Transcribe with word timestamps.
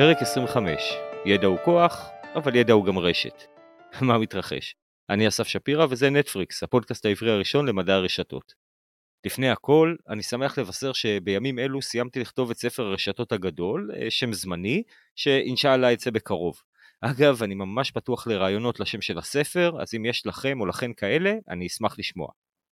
פרק 0.00 0.22
25, 0.22 0.92
ידע 1.26 1.46
הוא 1.46 1.58
כוח, 1.64 2.10
אבל 2.34 2.56
ידע 2.56 2.72
הוא 2.72 2.86
גם 2.86 2.98
רשת. 2.98 3.42
מה 4.06 4.18
מתרחש? 4.18 4.74
אני 5.10 5.28
אסף 5.28 5.46
שפירא 5.46 5.86
וזה 5.90 6.10
נטפריקס, 6.10 6.62
הפודקאסט 6.62 7.06
העברי 7.06 7.30
הראשון 7.30 7.68
למדע 7.68 7.94
הרשתות. 7.94 8.54
לפני 9.26 9.50
הכל, 9.50 9.96
אני 10.08 10.22
שמח 10.22 10.58
לבשר 10.58 10.92
שבימים 10.92 11.58
אלו 11.58 11.82
סיימתי 11.82 12.20
לכתוב 12.20 12.50
את 12.50 12.56
ספר 12.56 12.82
הרשתות 12.82 13.32
הגדול, 13.32 13.90
אה, 13.96 14.10
שם 14.10 14.32
זמני, 14.32 14.82
שאינשאללה 15.16 15.92
יצא 15.92 16.10
בקרוב. 16.10 16.62
אגב, 17.00 17.42
אני 17.42 17.54
ממש 17.54 17.90
פתוח 17.90 18.26
לרעיונות 18.26 18.80
לשם 18.80 19.00
של 19.00 19.18
הספר, 19.18 19.82
אז 19.82 19.94
אם 19.94 20.04
יש 20.04 20.26
לכם 20.26 20.60
או 20.60 20.66
לכן 20.66 20.92
כאלה, 20.92 21.34
אני 21.48 21.66
אשמח 21.66 21.98
לשמוע. 21.98 22.28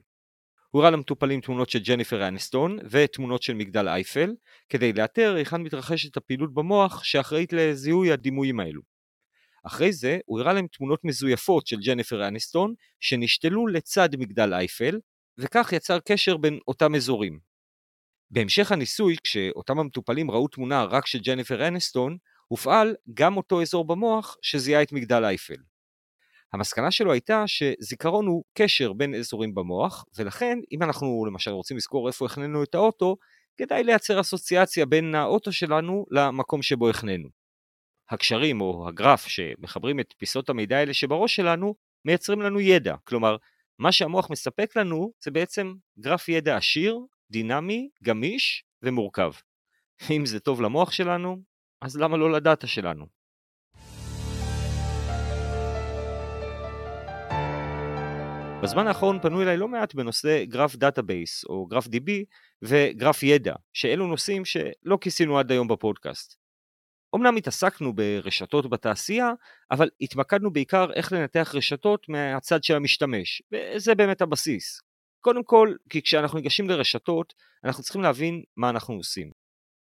הוא 0.69 0.79
הראה 0.79 0.91
למטופלים 0.91 1.41
תמונות 1.41 1.69
של 1.69 1.79
ג'ניפר 1.79 2.27
אנסטון 2.27 2.77
ותמונות 2.89 3.43
של 3.43 3.53
מגדל 3.53 3.87
אייפל, 3.87 4.35
כדי 4.69 4.93
לאתר 4.93 5.35
היכן 5.35 5.61
מתרחשת 5.61 6.17
הפעילות 6.17 6.53
במוח 6.53 7.03
שאחראית 7.03 7.53
לזיהוי 7.53 8.11
הדימויים 8.11 8.59
האלו. 8.59 8.96
אחרי 9.67 9.93
זה 9.93 10.17
הוא 10.25 10.39
הראה 10.39 10.53
להם 10.53 10.67
תמונות 10.67 10.99
מזויפות 11.03 11.67
של 11.67 11.77
ג'ניפר 11.79 12.27
אניסטון 12.27 12.73
שנשתלו 12.99 13.67
לצד 13.67 14.09
מגדל 14.17 14.53
אייפל, 14.53 14.99
וכך 15.37 15.73
יצר 15.73 15.99
קשר 15.99 16.37
בין 16.37 16.59
אותם 16.67 16.95
אזורים. 16.95 17.39
בהמשך 18.31 18.71
הניסוי, 18.71 19.15
כשאותם 19.23 19.79
המטופלים 19.79 20.31
ראו 20.31 20.47
תמונה 20.47 20.83
רק 20.83 21.05
של 21.05 21.19
ג'ניפר 21.19 21.67
אניסטון, 21.67 22.17
הופעל 22.47 22.95
גם 23.13 23.37
אותו 23.37 23.61
אזור 23.61 23.87
במוח 23.87 24.37
שזיהה 24.41 24.81
את 24.81 24.91
מגדל 24.91 25.23
אייפל. 25.23 25.61
המסקנה 26.53 26.91
שלו 26.91 27.11
הייתה 27.11 27.43
שזיכרון 27.47 28.27
הוא 28.27 28.43
קשר 28.53 28.93
בין 28.93 29.15
אזורים 29.15 29.55
במוח, 29.55 30.05
ולכן 30.17 30.59
אם 30.71 30.83
אנחנו 30.83 31.25
למשל 31.27 31.51
רוצים 31.51 31.77
לזכור 31.77 32.07
איפה 32.07 32.25
החננו 32.25 32.63
את 32.63 32.75
האוטו, 32.75 33.17
כדאי 33.57 33.83
לייצר 33.83 34.21
אסוציאציה 34.21 34.85
בין 34.85 35.15
האוטו 35.15 35.51
שלנו 35.51 36.05
למקום 36.11 36.61
שבו 36.61 36.89
החננו. 36.89 37.36
הקשרים 38.09 38.61
או 38.61 38.87
הגרף 38.87 39.27
שמחברים 39.27 39.99
את 39.99 40.13
פיסות 40.17 40.49
המידע 40.49 40.77
האלה 40.77 40.93
שבראש 40.93 41.35
שלנו, 41.35 41.75
מייצרים 42.05 42.41
לנו 42.41 42.59
ידע. 42.59 42.95
כלומר, 43.03 43.37
מה 43.79 43.91
שהמוח 43.91 44.29
מספק 44.29 44.75
לנו 44.75 45.13
זה 45.23 45.31
בעצם 45.31 45.73
גרף 45.99 46.29
ידע 46.29 46.57
עשיר, 46.57 46.99
דינמי, 47.31 47.89
גמיש 48.03 48.63
ומורכב. 48.83 49.31
אם 50.15 50.25
זה 50.25 50.39
טוב 50.39 50.61
למוח 50.61 50.91
שלנו, 50.91 51.37
אז 51.81 51.97
למה 51.97 52.17
לא 52.17 52.31
לדאטה 52.31 52.67
שלנו? 52.67 53.05
בזמן 58.63 58.87
האחרון 58.87 59.19
פנו 59.19 59.41
אליי 59.41 59.57
לא 59.57 59.67
מעט 59.67 59.95
בנושא 59.95 60.43
graph 60.45 60.75
database 60.75 61.45
או 61.45 61.65
graph 61.65 61.85
DB 61.85 62.11
וגרף 62.61 63.23
ידע, 63.23 63.55
שאלו 63.73 64.07
נושאים 64.07 64.45
שלא 64.45 64.97
כיסינו 65.01 65.39
עד 65.39 65.51
היום 65.51 65.67
בפודקאסט. 65.67 66.46
אמנם 67.15 67.35
התעסקנו 67.35 67.93
ברשתות 67.93 68.69
בתעשייה, 68.69 69.31
אבל 69.71 69.89
התמקדנו 70.01 70.53
בעיקר 70.53 70.93
איך 70.93 71.11
לנתח 71.13 71.51
רשתות 71.55 72.09
מהצד 72.09 72.63
של 72.63 72.75
המשתמש, 72.75 73.41
וזה 73.51 73.95
באמת 73.95 74.21
הבסיס. 74.21 74.81
קודם 75.21 75.43
כל, 75.43 75.75
כי 75.89 76.01
כשאנחנו 76.01 76.37
ניגשים 76.37 76.69
לרשתות, 76.69 77.33
אנחנו 77.63 77.83
צריכים 77.83 78.01
להבין 78.01 78.43
מה 78.57 78.69
אנחנו 78.69 78.93
עושים. 78.93 79.31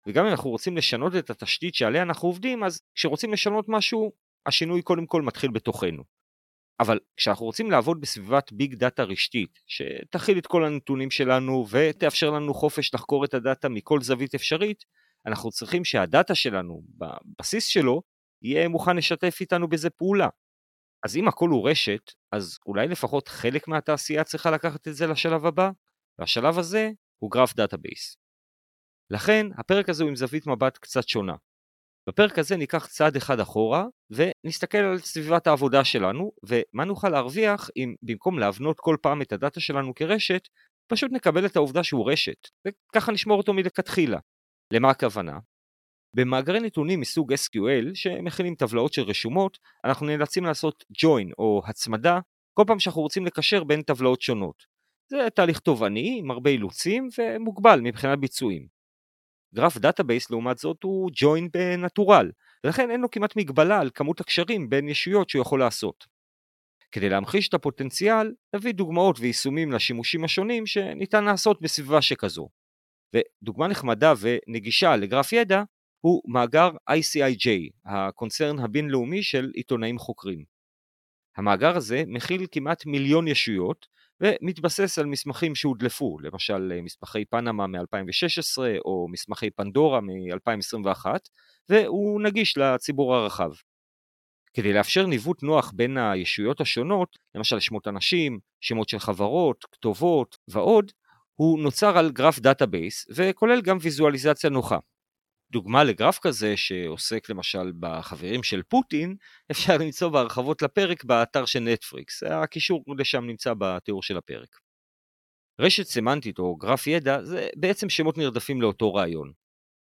וגם 0.08 0.26
אם 0.26 0.32
אנחנו 0.32 0.50
רוצים 0.50 0.78
לשנות 0.78 1.16
את 1.16 1.30
התשתית 1.30 1.76
שעליה 1.76 2.02
אנחנו 2.02 2.28
עובדים, 2.28 2.64
אז 2.64 2.82
כשרוצים 2.96 3.34
לשנות 3.34 3.66
משהו, 3.68 4.12
השינוי 4.46 4.82
קודם 4.82 5.06
כל 5.06 5.22
מתחיל 5.22 5.52
בתוכנו. 5.52 6.04
אבל 6.80 7.00
כשאנחנו 7.18 7.46
רוצים 7.46 7.72
לעבוד 7.72 8.02
בסביבת 8.02 8.52
ביג 8.52 8.76
דאטה 8.76 9.04
רשתית, 9.04 9.60
שתכיל 9.68 10.38
את 10.38 10.48
כל 10.48 10.66
הנתונים 10.66 11.12
שלנו 11.12 11.66
ותאפשר 11.70 12.30
לנו 12.30 12.54
חופש 12.54 12.94
לחקור 12.94 13.26
את 13.26 13.34
הדאטה 13.34 13.70
מכל 13.70 14.02
זווית 14.02 14.36
אפשרית, 14.36 14.84
אנחנו 15.28 15.52
צריכים 15.52 15.86
שהדאטה 15.86 16.36
שלנו, 16.36 16.82
בבסיס 16.98 17.66
שלו, 17.66 18.02
יהיה 18.42 18.70
מוכן 18.70 18.98
לשתף 18.98 19.38
איתנו 19.42 19.70
בזה 19.70 19.90
פעולה. 19.90 20.30
אז 21.06 21.18
אם 21.18 21.28
הכל 21.28 21.50
הוא 21.50 21.70
רשת, 21.70 22.12
אז 22.32 22.58
אולי 22.66 22.88
לפחות 22.88 23.28
חלק 23.28 23.68
מהתעשייה 23.68 24.24
צריכה 24.24 24.52
לקחת 24.52 24.88
את 24.88 24.96
זה 24.96 25.08
לשלב 25.08 25.46
הבא, 25.46 25.70
והשלב 26.20 26.60
הזה 26.60 26.90
הוא 27.20 27.32
graph 27.32 27.56
database. 27.56 28.18
לכן, 29.10 29.48
הפרק 29.58 29.90
הזה 29.90 30.04
הוא 30.04 30.10
עם 30.10 30.16
זווית 30.16 30.48
מבט 30.48 30.78
קצת 30.78 31.08
שונה. 31.08 31.36
בפרק 32.10 32.40
הזה 32.40 32.58
ניקח 32.58 32.88
צעד 32.88 33.16
אחד 33.16 33.40
אחורה, 33.40 33.86
ונסתכל 34.10 34.78
על 34.78 35.00
סביבת 35.00 35.48
העבודה 35.48 35.86
שלנו, 35.86 36.32
ומה 36.44 36.86
נוכל 36.86 37.10
להרוויח 37.10 37.70
אם 37.78 37.96
במקום 38.02 38.40
להבנות 38.40 38.80
כל 38.80 38.98
פעם 39.02 39.22
את 39.22 39.32
הדאטה 39.32 39.60
שלנו 39.60 39.96
כרשת, 39.96 40.48
פשוט 40.92 41.12
נקבל 41.12 41.46
את 41.46 41.56
העובדה 41.56 41.84
שהוא 41.84 42.12
רשת, 42.12 42.48
וככה 42.68 43.12
נשמור 43.12 43.38
אותו 43.38 43.54
מלכתחילה. 43.54 44.20
למה 44.72 44.90
הכוונה? 44.90 45.40
במאגרי 46.16 46.60
נתונים 46.60 47.00
מסוג 47.00 47.34
SQL 47.34 47.86
שמכילים 47.94 48.56
טבלאות 48.56 48.94
של 48.94 49.02
רשומות, 49.02 49.58
אנחנו 49.86 50.06
נאלצים 50.06 50.46
לעשות 50.46 50.84
join 51.04 51.34
או 51.38 51.62
הצמדה 51.66 52.20
כל 52.54 52.64
פעם 52.68 52.80
שאנחנו 52.80 53.02
רוצים 53.02 53.26
לקשר 53.26 53.64
בין 53.64 53.82
טבלאות 53.82 54.22
שונות. 54.22 54.64
זה 55.12 55.28
תהליך 55.36 55.60
תובעני 55.60 56.20
עם 56.20 56.32
הרבה 56.32 56.50
אילוצים 56.50 57.08
ומוגבל 57.18 57.80
מבחינת 57.82 58.20
ביצועים. 58.20 58.68
graph 59.56 59.78
database 59.78 60.32
לעומת 60.32 60.58
זאת 60.58 60.84
הוא 60.84 61.12
join 61.12 61.50
ב 61.54 61.63
natural, 61.63 62.32
ולכן 62.64 62.92
אין 62.92 63.02
לו 63.02 63.12
כמעט 63.12 63.36
מגבלה 63.36 63.80
על 63.80 63.90
כמות 63.94 64.22
הקשרים 64.22 64.70
בין 64.70 64.90
ישויות 64.90 65.30
שהוא 65.30 65.42
יכול 65.42 65.60
לעשות. 65.60 66.06
כדי 66.92 67.10
להמחיש 67.10 67.50
את 67.50 67.54
הפוטנציאל, 67.54 68.34
נביא 68.56 68.74
דוגמאות 68.74 69.20
ויישומים 69.20 69.72
לשימושים 69.72 70.24
השונים 70.24 70.66
שניתן 70.66 71.24
לעשות 71.24 71.62
בסביבה 71.62 72.02
שכזו. 72.02 72.50
ודוגמה 73.14 73.68
נחמדה 73.68 74.14
ונגישה 74.20 74.96
לגרף 74.96 75.34
ידע 75.34 75.64
הוא 76.00 76.22
מאגר 76.28 76.70
ICIJ, 76.90 77.50
הקונצרן 77.86 78.60
הבינלאומי 78.60 79.24
של 79.24 79.52
עיתונאים 79.54 79.98
חוקרים. 79.98 80.44
המאגר 81.38 81.78
הזה 81.78 82.04
מכיל 82.08 82.46
כמעט 82.52 82.86
מיליון 82.86 83.28
ישויות 83.28 83.86
ומתבסס 84.22 85.00
על 85.00 85.06
מסמכים 85.06 85.56
שהודלפו, 85.56 86.20
למשל 86.20 86.82
מסמכי 86.84 87.26
פנמה 87.26 87.68
מ-2016 87.68 88.58
או 88.86 89.08
מסמכי 89.12 89.52
פנדורה 89.52 90.02
מ-2021, 90.02 91.06
והוא 91.70 92.22
נגיש 92.22 92.58
לציבור 92.58 93.16
הרחב. 93.16 93.52
כדי 94.54 94.74
לאפשר 94.74 95.06
ניווט 95.06 95.44
נוח 95.44 95.72
בין 95.76 95.98
הישויות 95.98 96.62
השונות, 96.62 97.18
למשל 97.36 97.60
שמות 97.60 97.88
אנשים, 97.88 98.40
שמות 98.62 98.90
של 98.90 99.00
חברות, 99.00 99.66
כתובות 99.72 100.38
ועוד, 100.48 100.92
הוא 101.44 101.60
נוצר 101.60 101.98
על 101.98 102.12
graph 102.12 102.40
database 102.40 103.08
וכולל 103.16 103.62
גם 103.62 103.78
ויזואליזציה 103.82 104.50
נוחה. 104.50 104.78
דוגמה 105.52 105.84
לגרף 105.84 106.20
כזה 106.20 106.58
שעוסק 106.58 107.30
למשל 107.30 107.72
בחברים 107.80 108.44
של 108.44 108.64
פוטין, 108.64 109.16
אפשר 109.52 109.78
למצוא 109.78 110.10
בהרחבות 110.10 110.62
לפרק 110.62 111.04
באתר 111.04 111.46
של 111.46 111.60
נטפריקס, 111.60 112.24
הקישור 112.24 112.84
לשם 112.98 113.24
נמצא 113.26 113.54
בתיאור 113.58 114.04
של 114.04 114.18
הפרק. 114.18 114.58
רשת 115.60 115.84
סמנטית 115.84 116.40
או 116.40 116.56
גרף 116.56 116.88
ידע 116.88 117.24
זה 117.24 117.48
בעצם 117.56 117.90
שמות 117.90 118.18
נרדפים 118.18 118.62
לאותו 118.62 118.94
רעיון. 118.94 119.32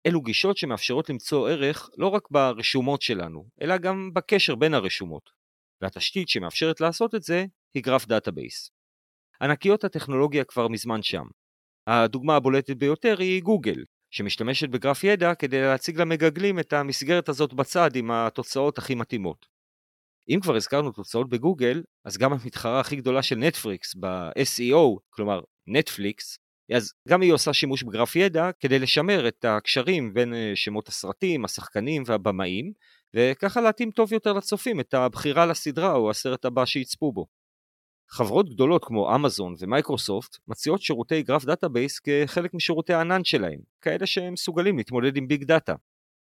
אלו 0.07 0.23
גישות 0.23 0.57
שמאפשרות 0.57 1.11
למצוא 1.11 1.49
ערך 1.49 1.91
לא 1.97 2.09
רק 2.09 2.23
ברשומות 2.31 3.03
שלנו, 3.03 3.49
אלא 3.63 3.79
גם 3.79 4.11
בקשר 4.15 4.55
בין 4.55 4.75
הרשומות. 4.75 5.31
והתשתית 5.83 6.29
שמאפשרת 6.29 6.81
לעשות 6.81 7.15
את 7.15 7.23
זה 7.23 7.45
היא 7.75 7.83
graph 7.83 8.07
database. 8.07 8.71
ענקיות 9.43 9.85
הטכנולוגיה 9.85 10.45
כבר 10.45 10.69
מזמן 10.69 11.03
שם. 11.03 11.25
הדוגמה 11.89 12.37
הבולטת 12.37 12.77
ביותר 12.77 13.17
היא 13.19 13.43
גוגל, 13.43 13.85
שמשתמשת 14.11 14.69
בגרף 14.69 15.05
ידע 15.05 15.35
כדי 15.35 15.61
להציג 15.61 16.01
למגגלים 16.01 16.59
את 16.59 16.73
המסגרת 16.73 17.29
הזאת 17.29 17.55
בצד 17.55 17.97
עם 17.97 18.11
התוצאות 18.11 18.79
הכי 18.79 18.95
מתאימות. 18.95 19.47
אם 20.29 20.41
כבר 20.43 20.57
הזכרנו 20.57 20.93
תוצאות 20.93 21.29
בגוגל, 21.29 21.83
אז 22.05 22.17
גם 22.17 22.33
המתחרה 22.33 22.81
הכי 22.81 22.97
גדולה 22.97 23.23
של 23.23 23.37
נטפריקס 23.37 23.95
ב-SEO, 24.01 24.99
כלומר 25.11 25.41
נטפליקס, 25.67 26.39
אז 26.73 26.93
גם 27.09 27.23
היא 27.23 27.33
עושה 27.33 27.53
שימוש 27.53 27.83
בגרף 27.83 28.17
ידע 28.17 28.51
כדי 28.61 28.79
לשמר 28.79 29.29
את 29.29 29.45
הקשרים 29.45 30.15
בין 30.15 30.35
אה, 30.35 30.53
שמות 30.55 30.89
הסרטים, 30.89 31.45
השחקנים 31.45 32.03
והבמאים, 32.07 32.73
וככה 33.15 33.61
להתאים 33.61 33.91
טוב 33.91 34.13
יותר 34.13 34.33
לצופים 34.33 34.81
את 34.81 34.95
הבחירה 34.95 35.47
לסדרה 35.47 35.95
או 35.95 36.11
הסרט 36.11 36.45
הבא 36.45 36.65
שיצפו 36.65 37.13
בו. 37.13 37.38
חברות 38.11 38.49
גדולות 38.49 38.85
כמו 38.85 39.15
אמזון 39.15 39.55
ומייקרוסופט 39.59 40.37
מציעות 40.49 40.83
שירותי 40.83 41.23
graph 41.23 41.45
database 41.45 41.99
כחלק 41.99 42.55
משירותי 42.55 42.93
הענן 42.93 43.25
שלהם, 43.25 43.61
כאלה 43.81 44.07
שהם 44.07 44.33
מסוגלים 44.33 44.79
להתמודד 44.79 45.17
עם 45.17 45.29
ביג 45.29 45.45
דאטה. 45.45 45.75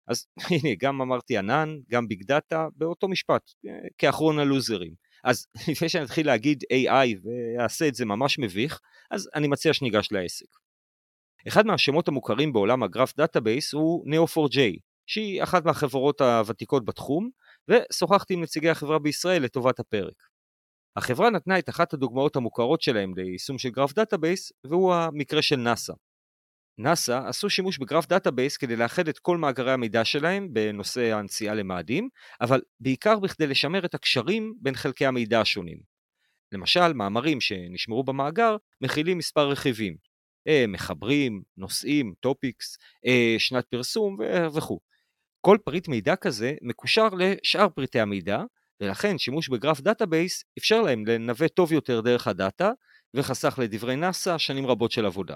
אז 0.07 0.25
הנה, 0.51 0.69
גם 0.79 1.01
אמרתי 1.01 1.37
ענן, 1.37 1.77
גם 1.89 2.07
ביג 2.07 2.23
דאטה, 2.23 2.67
באותו 2.75 3.07
משפט, 3.07 3.51
אה, 3.67 3.71
כאחרון 3.97 4.39
הלוזרים. 4.39 4.93
אז 5.23 5.47
לפני 5.71 5.89
שאני 5.89 6.03
אתחיל 6.03 6.27
להגיד 6.27 6.63
AI 6.63 7.19
ואעשה 7.23 7.87
את 7.87 7.95
זה 7.95 8.05
ממש 8.05 8.39
מביך, 8.39 8.79
אז 9.11 9.29
אני 9.35 9.47
מציע 9.47 9.73
שניגש 9.73 10.11
לעסק. 10.11 10.47
אחד 11.47 11.65
מהשמות 11.65 12.07
המוכרים 12.07 12.53
בעולם 12.53 12.83
ה 12.83 12.88
graph 12.88 13.15
database 13.17 13.73
הוא 13.73 14.05
Neo4j, 14.05 14.59
שהיא 15.07 15.43
אחת 15.43 15.65
מהחברות 15.65 16.21
הוותיקות 16.21 16.85
בתחום, 16.85 17.29
ושוחחתי 17.67 18.33
עם 18.33 18.41
נציגי 18.41 18.69
החברה 18.69 18.99
בישראל 18.99 19.43
לטובת 19.43 19.79
הפרק. 19.79 20.13
החברה 20.95 21.29
נתנה 21.29 21.59
את 21.59 21.69
אחת 21.69 21.93
הדוגמאות 21.93 22.35
המוכרות 22.35 22.81
שלהם 22.81 23.13
ליישום 23.15 23.57
של 23.57 23.69
graph 23.69 23.93
database, 23.93 24.51
והוא 24.63 24.93
המקרה 24.93 25.41
של 25.41 25.55
נאס"א. 25.55 25.93
נאס"א 26.77 27.21
עשו 27.27 27.49
שימוש 27.49 27.77
ב 27.77 27.82
graph 27.82 28.07
database 28.07 28.57
כדי 28.57 28.75
לאחד 28.75 29.07
את 29.07 29.19
כל 29.19 29.37
מאגרי 29.37 29.71
המידע 29.71 30.05
שלהם 30.05 30.53
בנושא 30.53 31.13
הנסיעה 31.13 31.55
למאדים, 31.55 32.09
אבל 32.41 32.61
בעיקר 32.79 33.19
בכדי 33.19 33.47
לשמר 33.47 33.85
את 33.85 33.93
הקשרים 33.93 34.53
בין 34.61 34.75
חלקי 34.75 35.05
המידע 35.05 35.41
השונים. 35.41 35.77
למשל, 36.51 36.93
מאמרים 36.93 37.41
שנשמרו 37.41 38.03
במאגר 38.03 38.55
מכילים 38.81 39.17
מספר 39.17 39.49
רכיבים, 39.49 39.95
אה, 40.47 40.65
מחברים, 40.67 41.41
נושאים, 41.57 42.13
topics, 42.19 42.77
אה, 43.05 43.35
שנת 43.37 43.65
פרסום 43.65 44.17
וכו'. 44.55 44.79
כל 45.41 45.57
פריט 45.65 45.87
מידע 45.87 46.15
כזה 46.15 46.53
מקושר 46.61 47.07
לשאר 47.17 47.69
פריטי 47.69 47.99
המידע, 47.99 48.43
ולכן 48.81 49.17
שימוש 49.17 49.49
ב 49.49 49.55
graph 49.55 49.81
database 49.81 50.43
אפשר 50.57 50.81
להם 50.81 51.05
לנווט 51.05 51.53
טוב 51.53 51.71
יותר 51.71 52.01
דרך 52.01 52.27
הדאטה, 52.27 52.71
וחסך 53.13 53.59
לדברי 53.61 53.95
נאס"א 53.95 54.37
שנים 54.37 54.65
רבות 54.65 54.91
של 54.91 55.05
עבודה. 55.05 55.35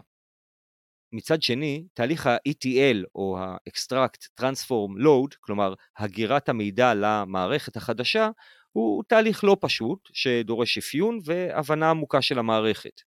מצד 1.14 1.42
שני, 1.42 1.86
תהליך 1.94 2.28
ה-ETL 2.28 2.98
או 3.16 3.38
ה-Extract 3.40 4.42
Transform 4.42 5.04
Load, 5.04 5.36
כלומר 5.40 5.74
הגירת 5.98 6.50
המידע 6.50 6.94
למערכת 6.94 7.76
החדשה, 7.76 8.30
הוא 8.72 9.04
תהליך 9.08 9.44
לא 9.44 9.58
פשוט 9.62 10.10
שדורש 10.14 10.78
אפיון 10.78 11.20
והבנה 11.26 11.90
עמוקה 11.90 12.22
של 12.22 12.40
המערכת. 12.40 13.02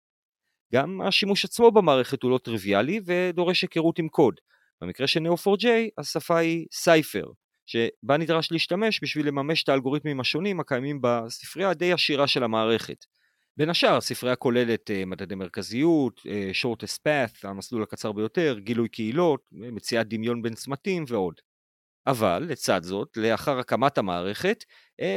גם 0.74 1.02
השימוש 1.02 1.46
עצמו 1.46 1.72
במערכת 1.72 2.24
הוא 2.24 2.32
לא 2.32 2.38
טריוויאלי 2.38 3.00
ודורש 3.06 3.62
היכרות 3.62 4.00
עם 4.00 4.08
קוד. 4.08 4.36
במקרה 4.82 5.08
של 5.08 5.20
Neo4j 5.20 5.68
השפה 5.98 6.38
היא 6.38 6.66
סייפר, 6.72 7.26
שבה 7.66 8.18
נדרש 8.18 8.52
להשתמש 8.52 9.00
בשביל 9.04 9.28
לממש 9.28 9.64
את 9.64 9.70
האלגוריתמים 9.70 10.20
השונים 10.20 10.60
הקיימים 10.60 11.00
בספרייה 11.02 11.70
הדי 11.70 11.94
עשירה 11.94 12.28
של 12.28 12.44
המערכת. 12.44 13.06
בין 13.58 13.70
השאר, 13.70 13.98
הספרייה 13.98 14.36
כוללת 14.36 14.90
uh, 14.90 15.06
מדדי 15.06 15.36
מרכזיות, 15.36 16.20
uh, 16.20 16.64
shortest 16.64 17.00
path, 17.08 17.48
המסלול 17.48 17.84
הקצר 17.84 18.12
ביותר, 18.12 18.60
גילוי 18.60 18.90
קהילות, 18.90 19.42
מציאת 19.52 20.08
דמיון 20.08 20.42
בין 20.42 20.54
צמתים 20.54 21.06
ועוד. 21.08 21.34
אבל 22.08 22.46
לצד 22.50 22.84
זאת, 22.84 23.18
לאחר 23.18 23.60
הקמת 23.60 23.98
המערכת, 23.98 24.64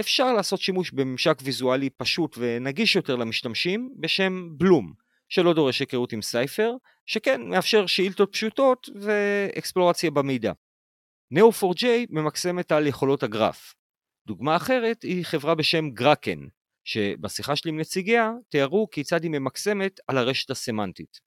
אפשר 0.01 0.33
לעשות 0.33 0.61
שימוש 0.61 0.91
בממשק 0.91 1.39
ויזואלי 1.43 1.91
פשוט 1.91 2.37
ונגיש 2.39 2.97
יותר 2.97 3.17
למשתמשים 3.17 3.91
בשם 4.01 4.49
בלום, 4.51 4.93
שלא 5.29 5.53
דורש 5.53 5.81
היכרות 5.81 6.13
עם 6.13 6.23
סייפר, 6.23 6.73
שכן 7.07 7.41
מאפשר 7.49 7.87
שאילתות 7.87 8.33
פשוטות 8.33 8.89
ואקספלורציה 9.01 10.11
במידע. 10.11 10.53
Neo4j 11.35 11.85
ממקסמת 12.11 12.73
על 12.73 12.87
יכולות 12.87 13.23
הגרף. 13.23 13.75
דוגמה 14.27 14.57
אחרת 14.57 15.03
היא 15.03 15.25
חברה 15.25 15.55
בשם 15.55 15.91
גראקן, 15.91 16.39
שבשיחה 16.85 17.57
שלי 17.57 17.71
עם 17.71 17.81
נציגיה 17.81 18.33
תיארו 18.49 18.89
כיצד 18.91 19.23
היא 19.23 19.31
ממקסמת 19.31 20.01
על 20.09 20.19
הרשת 20.19 20.51
הסמנטית. 20.51 21.21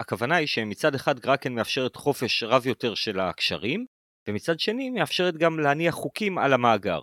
הכוונה 0.00 0.36
היא 0.36 0.46
שמצד 0.46 0.94
אחד 0.94 1.18
גראקן 1.20 1.52
מאפשרת 1.52 1.96
חופש 1.96 2.42
רב 2.42 2.66
יותר 2.66 2.94
של 2.94 3.20
הקשרים, 3.20 3.86
ומצד 4.28 4.60
שני 4.60 4.90
מאפשרת 4.90 5.36
גם 5.36 5.58
להניח 5.58 5.94
חוקים 5.94 6.38
על 6.38 6.52
המאגר. 6.52 7.00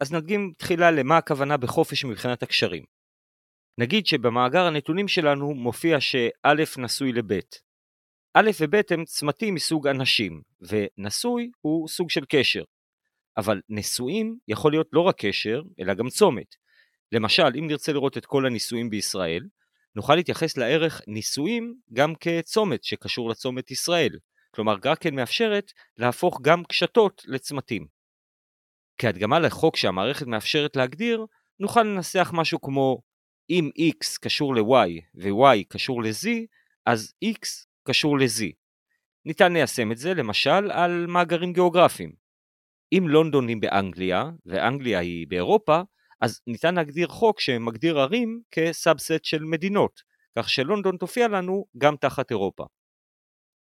אז 0.00 0.12
נדגים 0.12 0.52
תחילה 0.58 0.90
למה 0.90 1.16
הכוונה 1.16 1.56
בחופש 1.56 2.04
מבחינת 2.04 2.42
הקשרים. 2.42 2.84
נגיד 3.78 4.06
שבמאגר 4.06 4.66
הנתונים 4.66 5.08
שלנו 5.08 5.54
מופיע 5.54 6.00
שא' 6.00 6.78
נשוי 6.78 7.12
לב'. 7.12 7.40
א' 8.34 8.50
וב' 8.60 8.80
הם 8.90 9.04
צמתים 9.04 9.54
מסוג 9.54 9.86
אנשים, 9.86 10.42
ונשוי 10.60 11.50
הוא 11.60 11.88
סוג 11.88 12.10
של 12.10 12.24
קשר. 12.28 12.62
אבל 13.36 13.60
נשואים 13.68 14.38
יכול 14.48 14.72
להיות 14.72 14.88
לא 14.92 15.00
רק 15.00 15.14
קשר, 15.18 15.62
אלא 15.80 15.94
גם 15.94 16.08
צומת. 16.08 16.54
למשל, 17.12 17.52
אם 17.58 17.66
נרצה 17.66 17.92
לראות 17.92 18.16
את 18.16 18.26
כל 18.26 18.46
הנישואים 18.46 18.90
בישראל, 18.90 19.42
נוכל 19.96 20.14
להתייחס 20.14 20.56
לערך 20.56 21.00
נישואים 21.06 21.74
גם 21.92 22.14
כצומת 22.14 22.84
שקשור 22.84 23.30
לצומת 23.30 23.70
ישראל. 23.70 24.18
כלומר, 24.50 24.78
גרקן 24.78 25.14
מאפשרת 25.14 25.72
להפוך 25.96 26.40
גם 26.42 26.64
קשתות 26.64 27.22
לצמתים. 27.26 27.86
כהדגמה 28.98 29.38
לחוק 29.38 29.76
שהמערכת 29.76 30.26
מאפשרת 30.26 30.76
להגדיר, 30.76 31.26
נוכל 31.60 31.82
לנסח 31.82 32.30
משהו 32.34 32.60
כמו 32.60 33.02
אם 33.50 33.70
x 33.78 34.18
קשור 34.20 34.54
ל-y 34.54 34.90
ו-y 35.14 35.64
קשור 35.68 36.02
ל-z, 36.02 36.28
אז 36.86 37.14
x 37.24 37.69
קשור 37.84 38.18
ל-z. 38.18 38.44
ניתן 39.24 39.52
ליישם 39.52 39.92
את 39.92 39.96
זה 39.96 40.14
למשל 40.14 40.70
על 40.70 41.06
מאגרים 41.06 41.52
גיאוגרפיים. 41.52 42.12
אם 42.92 43.08
לונדון 43.08 43.48
היא 43.48 43.56
באנגליה, 43.60 44.30
ואנגליה 44.46 44.98
היא 44.98 45.26
באירופה, 45.28 45.80
אז 46.20 46.40
ניתן 46.46 46.74
להגדיר 46.74 47.08
חוק 47.08 47.40
שמגדיר 47.40 48.00
ערים 48.00 48.40
כסאבסט 48.50 49.24
של 49.24 49.44
מדינות, 49.44 50.00
כך 50.38 50.48
שלונדון 50.48 50.96
תופיע 50.96 51.28
לנו 51.28 51.64
גם 51.78 51.96
תחת 51.96 52.30
אירופה. 52.30 52.64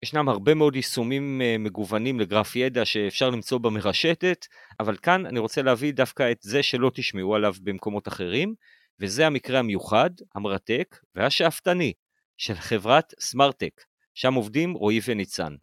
ישנם 0.03 0.29
הרבה 0.29 0.55
מאוד 0.55 0.77
יישומים 0.77 1.43
אה, 1.43 1.57
מגוונים 1.59 2.21
לגרף 2.21 2.57
ידע 2.57 2.85
שאפשר 2.85 3.31
למצוא 3.31 3.59
במרשתת, 3.59 4.47
אבל 4.81 4.97
כאן 4.97 5.27
אני 5.27 5.39
רוצה 5.39 5.63
להביא 5.63 5.93
דווקא 5.93 6.33
את 6.33 6.39
זה 6.41 6.63
שלא 6.63 6.91
תשמעו 6.95 7.35
עליו 7.35 7.55
במקומות 7.63 8.09
אחרים, 8.09 8.55
וזה 9.01 9.27
המקרה 9.27 9.59
המיוחד, 9.59 10.11
המרתק 10.35 10.97
והשאפתני 11.15 11.93
של 12.37 12.55
חברת 12.55 13.15
סמארטק, 13.21 13.81
שם 14.21 14.35
עובדים 14.35 14.75
רועי 14.75 15.01
וניצן. 15.07 15.55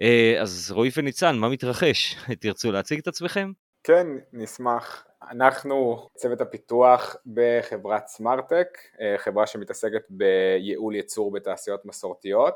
אה, 0.00 0.36
אז 0.40 0.70
רועי 0.70 0.90
וניצן, 0.96 1.36
מה 1.36 1.48
מתרחש? 1.48 2.16
תרצו 2.40 2.72
להציג 2.72 2.98
את 2.98 3.08
עצמכם? 3.08 3.52
כן, 3.84 4.06
נשמח. 4.32 5.06
אנחנו 5.30 6.08
צוות 6.16 6.40
הפיתוח 6.40 7.16
בחברת 7.26 8.06
סמארטק, 8.06 8.68
אה, 9.00 9.18
חברה 9.18 9.46
שמתעסקת 9.46 10.02
בייעול 10.10 10.94
ייצור 10.94 11.32
בתעשיות 11.32 11.84
מסורתיות, 11.84 12.54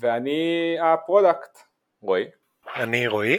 ואני 0.00 0.76
ה 0.80 0.89
product, 0.89 1.58
רועי. 2.00 2.24
אני 2.76 3.06
רועי, 3.06 3.38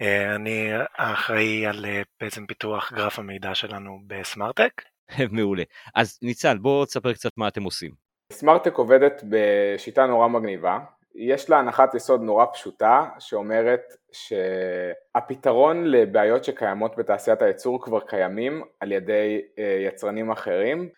אה, 0.00 0.34
אני 0.34 0.70
האחראי 0.98 1.66
על 1.66 1.86
בעצם 2.20 2.46
פיתוח 2.46 2.92
גרף 2.92 3.18
המידע 3.18 3.54
שלנו 3.54 3.98
בסמארטק. 4.06 4.82
מעולה. 5.36 5.62
אז 5.94 6.18
ניצן, 6.22 6.62
בוא 6.62 6.86
תספר 6.86 7.12
קצת 7.12 7.30
מה 7.36 7.48
אתם 7.48 7.62
עושים. 7.62 8.11
סמארטק 8.32 8.74
עובדת 8.74 9.24
בשיטה 9.28 10.06
נורא 10.06 10.28
מגניבה, 10.28 10.78
יש 11.14 11.50
לה 11.50 11.58
הנחת 11.58 11.94
יסוד 11.94 12.22
נורא 12.22 12.46
פשוטה 12.52 13.08
שאומרת 13.18 13.96
שהפתרון 14.12 15.84
לבעיות 15.84 16.44
שקיימות 16.44 16.96
בתעשיית 16.96 17.42
הייצור 17.42 17.82
כבר 17.84 18.00
קיימים 18.00 18.62
על 18.80 18.92
ידי 18.92 19.42
אה, 19.58 19.78
יצרנים 19.86 20.30
אחרים. 20.30 20.88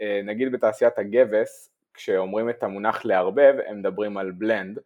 אה, 0.00 0.20
נגיד 0.24 0.52
בתעשיית 0.52 0.98
הגבס, 0.98 1.70
כשאומרים 1.94 2.50
את 2.50 2.62
המונח 2.62 3.04
לערבב, 3.04 3.54
הם 3.66 3.78
מדברים 3.78 4.16
על 4.16 4.30
בלנד, 4.30 4.78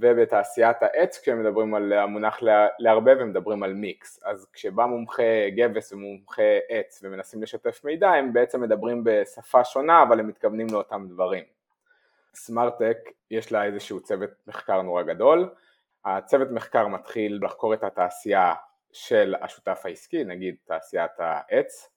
ובתעשיית 0.00 0.82
העץ 0.82 1.18
כשהם 1.18 1.40
מדברים 1.40 1.74
על 1.74 1.92
המונח 1.92 2.38
להרבה 2.78 3.12
הם 3.12 3.30
מדברים 3.30 3.62
על 3.62 3.72
מיקס, 3.72 4.20
אז 4.24 4.46
כשבא 4.52 4.86
מומחה 4.86 5.48
גבס 5.56 5.92
ומומחה 5.92 6.58
עץ 6.68 7.00
ומנסים 7.02 7.42
לשתף 7.42 7.84
מידע 7.84 8.10
הם 8.10 8.32
בעצם 8.32 8.60
מדברים 8.60 9.04
בשפה 9.04 9.64
שונה 9.64 10.02
אבל 10.02 10.20
הם 10.20 10.28
מתכוונים 10.28 10.66
לאותם 10.72 11.06
דברים. 11.08 11.44
סמארטק 12.34 12.98
יש 13.30 13.52
לה 13.52 13.64
איזשהו 13.64 14.00
צוות 14.00 14.30
מחקר 14.46 14.82
נורא 14.82 15.02
גדול, 15.02 15.48
הצוות 16.04 16.50
מחקר 16.50 16.86
מתחיל 16.86 17.38
לחקור 17.42 17.74
את 17.74 17.84
התעשייה 17.84 18.54
של 18.92 19.34
השותף 19.42 19.82
העסקי, 19.84 20.24
נגיד 20.24 20.54
תעשיית 20.64 21.10
העץ, 21.18 21.90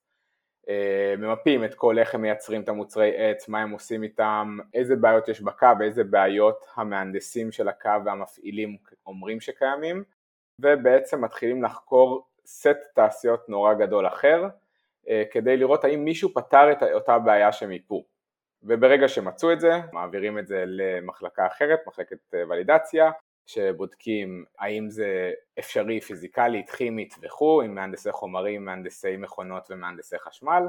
ממפים 1.18 1.64
את 1.64 1.74
כל 1.74 2.00
איך 2.00 2.16
הם 2.16 2.22
מייצרים 2.22 2.62
את 2.62 2.70
המוצרי 2.70 3.14
עץ, 3.18 3.48
מה 3.48 3.62
הם 3.62 3.72
עושים 3.72 4.04
איתם, 4.04 4.58
איזה 4.74 4.96
בעיות 4.96 5.28
יש 5.28 5.42
בקו 5.42 5.68
ואיזה 5.80 6.04
בעיות 6.04 6.66
המהנדסים 6.76 7.52
של 7.52 7.68
הקו 7.68 7.90
והמפעילים 8.06 8.78
אומרים 9.06 9.40
שקיימים 9.40 10.04
ובעצם 10.60 11.24
מתחילים 11.24 11.64
לחקור 11.64 12.28
סט 12.46 12.78
תעשיות 12.96 13.50
נורא 13.50 13.74
גדול 13.74 14.08
אחר 14.08 14.48
אה, 15.10 15.24
כדי 15.32 15.58
לראות 15.58 15.84
האם 15.84 16.06
מישהו 16.06 16.34
פתר 16.34 16.72
את 16.72 16.84
אותה 16.94 17.20
בעיה 17.20 17.52
שהם 17.52 17.70
מיפו 17.70 18.04
וברגע 18.64 19.08
שמצאו 19.08 19.54
את 19.54 19.60
זה 19.60 19.72
מעבירים 19.94 20.40
את 20.40 20.48
זה 20.48 20.64
למחלקה 20.68 21.48
אחרת, 21.48 21.80
מחלקת 21.88 22.34
אה, 22.34 22.44
ולידציה 22.50 23.12
שבודקים 23.46 24.46
האם 24.60 24.90
זה 24.90 25.32
אפשרי 25.60 26.02
פיזיקלית, 26.02 26.70
כימית 26.70 27.16
וכו', 27.22 27.62
עם 27.62 27.76
מהנדסי 27.76 28.12
חומרים, 28.12 28.66
מהנדסי 28.66 29.18
מכונות 29.18 29.68
ומהנדסי 29.70 30.20
חשמל, 30.20 30.64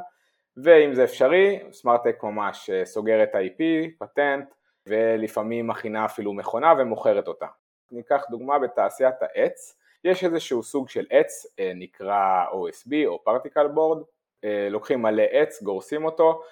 ואם 0.57 0.95
זה 0.95 1.04
אפשרי, 1.04 1.59
סמארטק 1.73 2.23
ממש 2.23 2.71
אה, 2.71 2.85
סוגר 2.85 3.23
את 3.23 3.35
ה-IP, 3.35 3.62
פטנט, 3.99 4.54
ולפעמים 4.87 5.66
מכינה 5.66 6.04
אפילו 6.04 6.33
מכונה 6.33 6.73
ומוכרת 6.78 7.28
אותה. 7.28 7.47
ניקח 7.93 8.23
דוגמה 8.31 8.59
בתעשיית 8.59 9.14
העץ, 9.21 9.78
יש 10.04 10.25
איזשהו 10.25 10.62
סוג 10.62 10.88
של 10.88 11.07
עץ, 11.11 11.47
אה, 11.59 11.73
נקרא 11.75 12.45
OSB 12.50 12.93
או 13.07 13.25
פרטיקל 13.25 13.69
בורד, 13.69 14.02
אה, 14.45 14.69
לוקחים 14.71 15.02
מלא 15.02 15.23
עץ, 15.31 15.62
גורסים 15.62 16.04
אותו, 16.04 16.43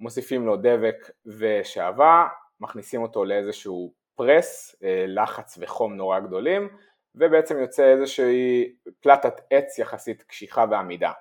מוסיפים 0.00 0.46
לו 0.46 0.56
דבק 0.56 1.10
ושעווה, 1.26 2.28
מכניסים 2.60 3.02
אותו 3.02 3.24
לאיזשהו 3.24 3.92
פרס, 4.14 4.76
אה, 4.82 5.04
לחץ 5.08 5.58
וחום 5.60 5.94
נורא 5.94 6.20
גדולים, 6.20 6.68
ובעצם 7.14 7.58
יוצא 7.58 7.92
איזושהי 7.92 8.74
פלטת 9.00 9.40
עץ 9.50 9.78
יחסית 9.78 10.22
קשיחה 10.22 10.64
ועמידה. 10.70 11.12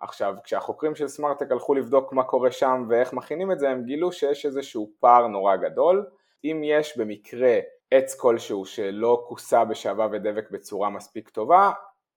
עכשיו, 0.00 0.34
כשהחוקרים 0.44 0.94
של 0.94 1.08
סמארטק 1.08 1.52
הלכו 1.52 1.74
לבדוק 1.74 2.12
מה 2.12 2.24
קורה 2.24 2.50
שם 2.52 2.86
ואיך 2.88 3.12
מכינים 3.12 3.52
את 3.52 3.58
זה, 3.58 3.70
הם 3.70 3.84
גילו 3.84 4.12
שיש 4.12 4.46
איזשהו 4.46 4.90
פער 5.00 5.26
נורא 5.26 5.56
גדול. 5.56 6.06
אם 6.44 6.60
יש 6.64 6.98
במקרה 6.98 7.58
עץ 7.90 8.14
כלשהו 8.14 8.64
שלא 8.64 9.24
כוסה 9.28 9.64
בשעווה 9.64 10.08
ודבק 10.12 10.50
בצורה 10.50 10.90
מספיק 10.90 11.28
טובה, 11.28 11.70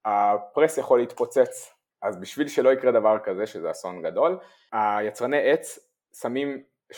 הפרס 0.06 0.78
יכול 0.78 1.00
להתפוצץ. 1.00 1.74
אז 2.02 2.20
בשביל 2.20 2.48
שלא 2.48 2.74
יקרה 2.74 2.92
דבר 2.92 3.20
כזה, 3.24 3.48
שזה 3.48 3.72
אסון 3.72 4.02
גדול, 4.02 4.38
היצרני 4.72 5.52
עץ 5.52 5.80
שמים 6.22 6.64
30% 6.94 6.96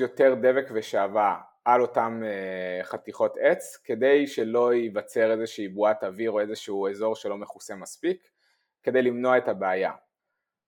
יותר 0.00 0.34
דבק 0.34 0.68
ושעווה 0.74 1.36
על 1.64 1.80
אותם 1.80 2.22
אה, 2.24 2.84
חתיכות 2.84 3.36
עץ 3.40 3.76
כדי 3.84 4.26
שלא 4.26 4.74
ייווצר 4.74 5.32
איזושהי 5.32 5.68
בועת 5.68 6.04
אוויר 6.04 6.30
או 6.30 6.40
איזשהו 6.40 6.88
אזור 6.88 7.16
שלא 7.16 7.36
מכוסה 7.36 7.74
מספיק 7.74 8.30
כדי 8.82 9.02
למנוע 9.02 9.38
את 9.38 9.48
הבעיה. 9.48 9.92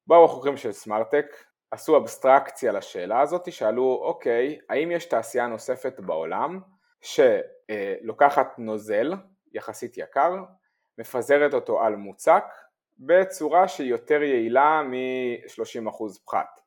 באו 0.07 0.25
החוקרים 0.25 0.57
של 0.57 0.73
סמארטק, 0.73 1.27
עשו 1.71 1.97
אבסטרקציה 1.97 2.73
לשאלה 2.73 3.21
הזאת, 3.21 3.53
שאלו 3.53 4.01
אוקיי, 4.03 4.59
האם 4.69 4.91
יש 4.91 5.05
תעשייה 5.05 5.47
נוספת 5.47 6.01
בעולם 6.01 6.61
שלוקחת 7.01 8.59
נוזל 8.59 9.13
יחסית 9.53 9.99
יקר, 9.99 10.35
מפזרת 10.99 11.55
אותו 11.55 11.83
על 11.83 11.97
מוצק 11.97 12.45
בצורה 12.99 13.69
שהיא 13.69 13.91
יותר 13.91 14.23
יעילה 14.23 14.83
מ-30% 14.83 16.05
פחת. 16.25 16.61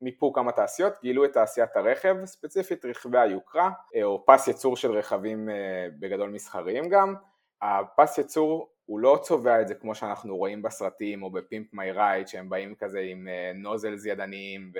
מיפו 0.00 0.32
כמה 0.32 0.52
תעשיות, 0.52 0.92
גילו 1.02 1.24
את 1.24 1.32
תעשיית 1.32 1.76
הרכב, 1.76 2.16
ספציפית 2.24 2.84
רכבי 2.84 3.18
היוקרה, 3.18 3.70
אה, 3.94 4.04
או 4.04 4.24
פס 4.26 4.48
ייצור 4.48 4.76
של 4.76 4.92
רכבים 4.92 5.48
אה, 5.48 5.86
בגדול 5.98 6.30
מסחריים 6.30 6.88
גם. 6.88 7.14
הפס 7.62 8.18
ייצור 8.18 8.70
הוא 8.84 9.00
לא 9.00 9.18
צובע 9.22 9.60
את 9.60 9.68
זה 9.68 9.74
כמו 9.74 9.94
שאנחנו 9.94 10.36
רואים 10.36 10.62
בסרטים 10.62 11.22
או 11.22 11.30
בפימפ 11.30 11.72
מי 11.72 11.92
רייט 11.92 12.28
שהם 12.28 12.48
באים 12.48 12.74
כזה 12.74 13.00
עם 13.00 13.28
אה, 13.28 13.52
נוזלס 13.54 14.06
ידניים 14.06 14.72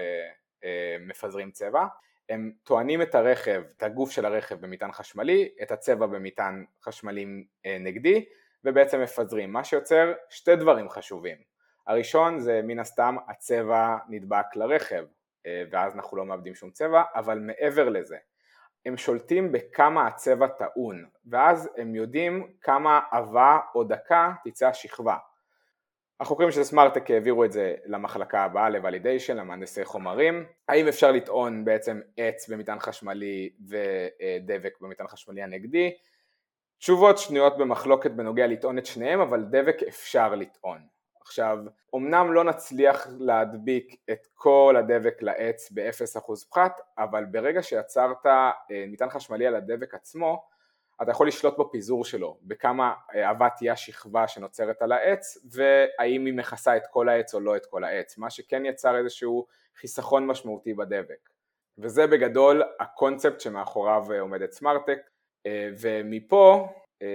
ומפזרים 1.05 1.51
צבע, 1.51 1.87
הם 2.29 2.53
טוענים 2.63 3.03
את 3.03 3.15
הרכב, 3.15 3.63
את 3.77 3.83
הגוף 3.83 4.11
של 4.11 4.25
הרכב 4.25 4.61
במטען 4.61 4.93
חשמלי, 4.93 5.49
את 5.63 5.71
הצבע 5.71 6.07
במטען 6.07 6.65
חשמלי 6.83 7.27
נגדי 7.81 8.25
ובעצם 8.65 9.03
מפזרים, 9.03 9.53
מה 9.53 9.65
שיוצר 9.65 10.13
שתי 10.29 10.57
דברים 10.57 10.89
חשובים 10.89 11.37
הראשון 11.87 12.39
זה 12.39 12.61
מן 12.65 12.79
הסתם 12.79 13.17
הצבע 13.29 13.97
נדבק 14.09 14.57
לרכב 14.57 15.05
אה, 15.47 15.63
ואז 15.71 15.95
אנחנו 15.95 16.17
לא 16.17 16.25
מאבדים 16.27 16.55
שום 16.55 16.71
צבע, 16.71 17.03
אבל 17.15 17.39
מעבר 17.39 17.89
לזה 17.89 18.17
הם 18.87 18.97
שולטים 18.97 19.53
בכמה 19.53 20.07
הצבע 20.07 20.47
טעון 20.47 21.05
ואז 21.27 21.71
הם 21.77 21.95
יודעים 21.95 22.53
כמה 22.61 23.01
עבה 23.11 23.59
או 23.75 23.85
דקה 23.85 24.33
תצא 24.45 24.69
השכבה. 24.69 25.17
החוקרים 26.21 26.51
של 26.51 26.65
סמארטק 26.65 27.11
העבירו 27.11 27.45
את 27.45 27.53
זה 27.53 27.75
למחלקה 27.85 28.43
הבאה 28.43 28.71
לוולידיישן, 28.71 29.37
למהנדסי 29.37 29.85
חומרים, 29.85 30.45
האם 30.69 30.89
אפשר 30.89 31.13
לטעון 31.13 31.65
בעצם 31.65 32.01
עץ 32.17 32.49
במטען 32.49 32.79
חשמלי 32.79 33.51
ודבק 33.69 34.75
במטען 34.81 35.07
חשמלי 35.07 35.43
הנגדי, 35.43 35.95
תשובות 36.79 37.19
שנויות 37.19 37.59
במחלוקת 37.59 38.11
בנוגע 38.11 38.47
לטעון 38.47 38.79
את 38.79 38.87
שניהם 38.87 39.21
אבל 39.21 39.45
דבק 39.51 39.77
אפשר 39.89 40.35
לטעון 40.35 40.94
עכשיו, 41.25 41.59
אמנם 41.95 42.33
לא 42.33 42.45
נצליח 42.45 43.07
להדביק 43.19 43.97
את 44.11 44.27
כל 44.35 44.75
הדבק 44.79 45.23
לעץ 45.23 45.71
ב-0% 45.71 46.33
פחת, 46.51 46.81
אבל 46.99 47.25
ברגע 47.25 47.63
שיצרת 47.63 48.27
אה, 48.27 48.51
מטען 48.89 49.09
חשמלי 49.09 49.47
על 49.47 49.55
הדבק 49.55 49.95
עצמו, 49.95 50.47
אתה 51.03 51.11
יכול 51.11 51.29
לשלוט 51.29 51.59
בפיזור 51.59 52.05
שלו, 52.05 52.39
בכמה 52.43 52.95
אהבה 53.15 53.49
תהיה 53.57 53.73
השכבה 53.73 54.29
שנוצרת 54.29 54.83
על 54.83 54.93
העץ, 54.93 55.39
והאם 55.51 56.27
היא 56.27 56.35
מכסה 56.35 56.77
את 56.77 56.83
כל 56.91 57.09
העץ 57.09 57.35
או 57.35 57.41
לא 57.41 57.57
את 57.57 57.67
כל 57.67 57.85
העץ, 57.85 58.19
מה 58.19 58.31
שכן 58.31 58.67
יצר 58.67 58.99
איזשהו 58.99 59.47
חיסכון 59.77 60.27
משמעותי 60.27 60.75
בדבק. 60.75 61.31
וזה 61.79 62.07
בגדול 62.07 62.63
הקונספט 62.81 63.41
שמאחוריו 63.41 64.05
אה, 64.13 64.21
עומדת 64.21 64.53
סמארטק, 64.53 64.99
אה, 65.47 65.69
ומפה 65.81 66.69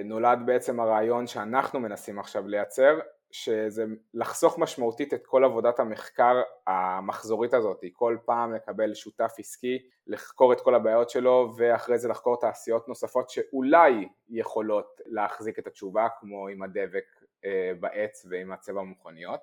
נולד 0.06 0.40
בעצם 0.46 0.80
הרעיון 0.80 1.28
שאנחנו 1.28 1.80
מנסים 1.80 2.20
עכשיו 2.20 2.48
לייצר, 2.48 3.00
שזה 3.32 3.86
לחסוך 4.14 4.60
משמעותית 4.60 5.14
את 5.14 5.26
כל 5.26 5.44
עבודת 5.44 5.80
המחקר 5.80 6.42
המחזורית 6.68 7.54
הזאת, 7.54 7.84
כל 7.94 8.18
פעם 8.26 8.54
לקבל 8.54 8.94
שותף 8.94 9.36
עסקי, 9.38 9.80
לחקור 10.08 10.54
את 10.54 10.62
כל 10.62 10.76
הבעיות 10.76 11.10
שלו 11.10 11.54
ואחרי 11.58 11.98
זה 11.98 12.08
לחקור 12.08 12.40
תעשיות 12.40 12.88
נוספות 12.88 13.30
שאולי 13.30 14.08
יכולות 14.30 15.02
להחזיק 15.06 15.60
את 15.60 15.68
התשובה 15.68 16.08
כמו 16.20 16.48
עם 16.48 16.64
הדבק 16.64 17.06
אה, 17.46 17.72
בעץ 17.80 18.26
ועם 18.30 18.52
הצבע 18.52 18.82
המכוניות. 18.82 19.40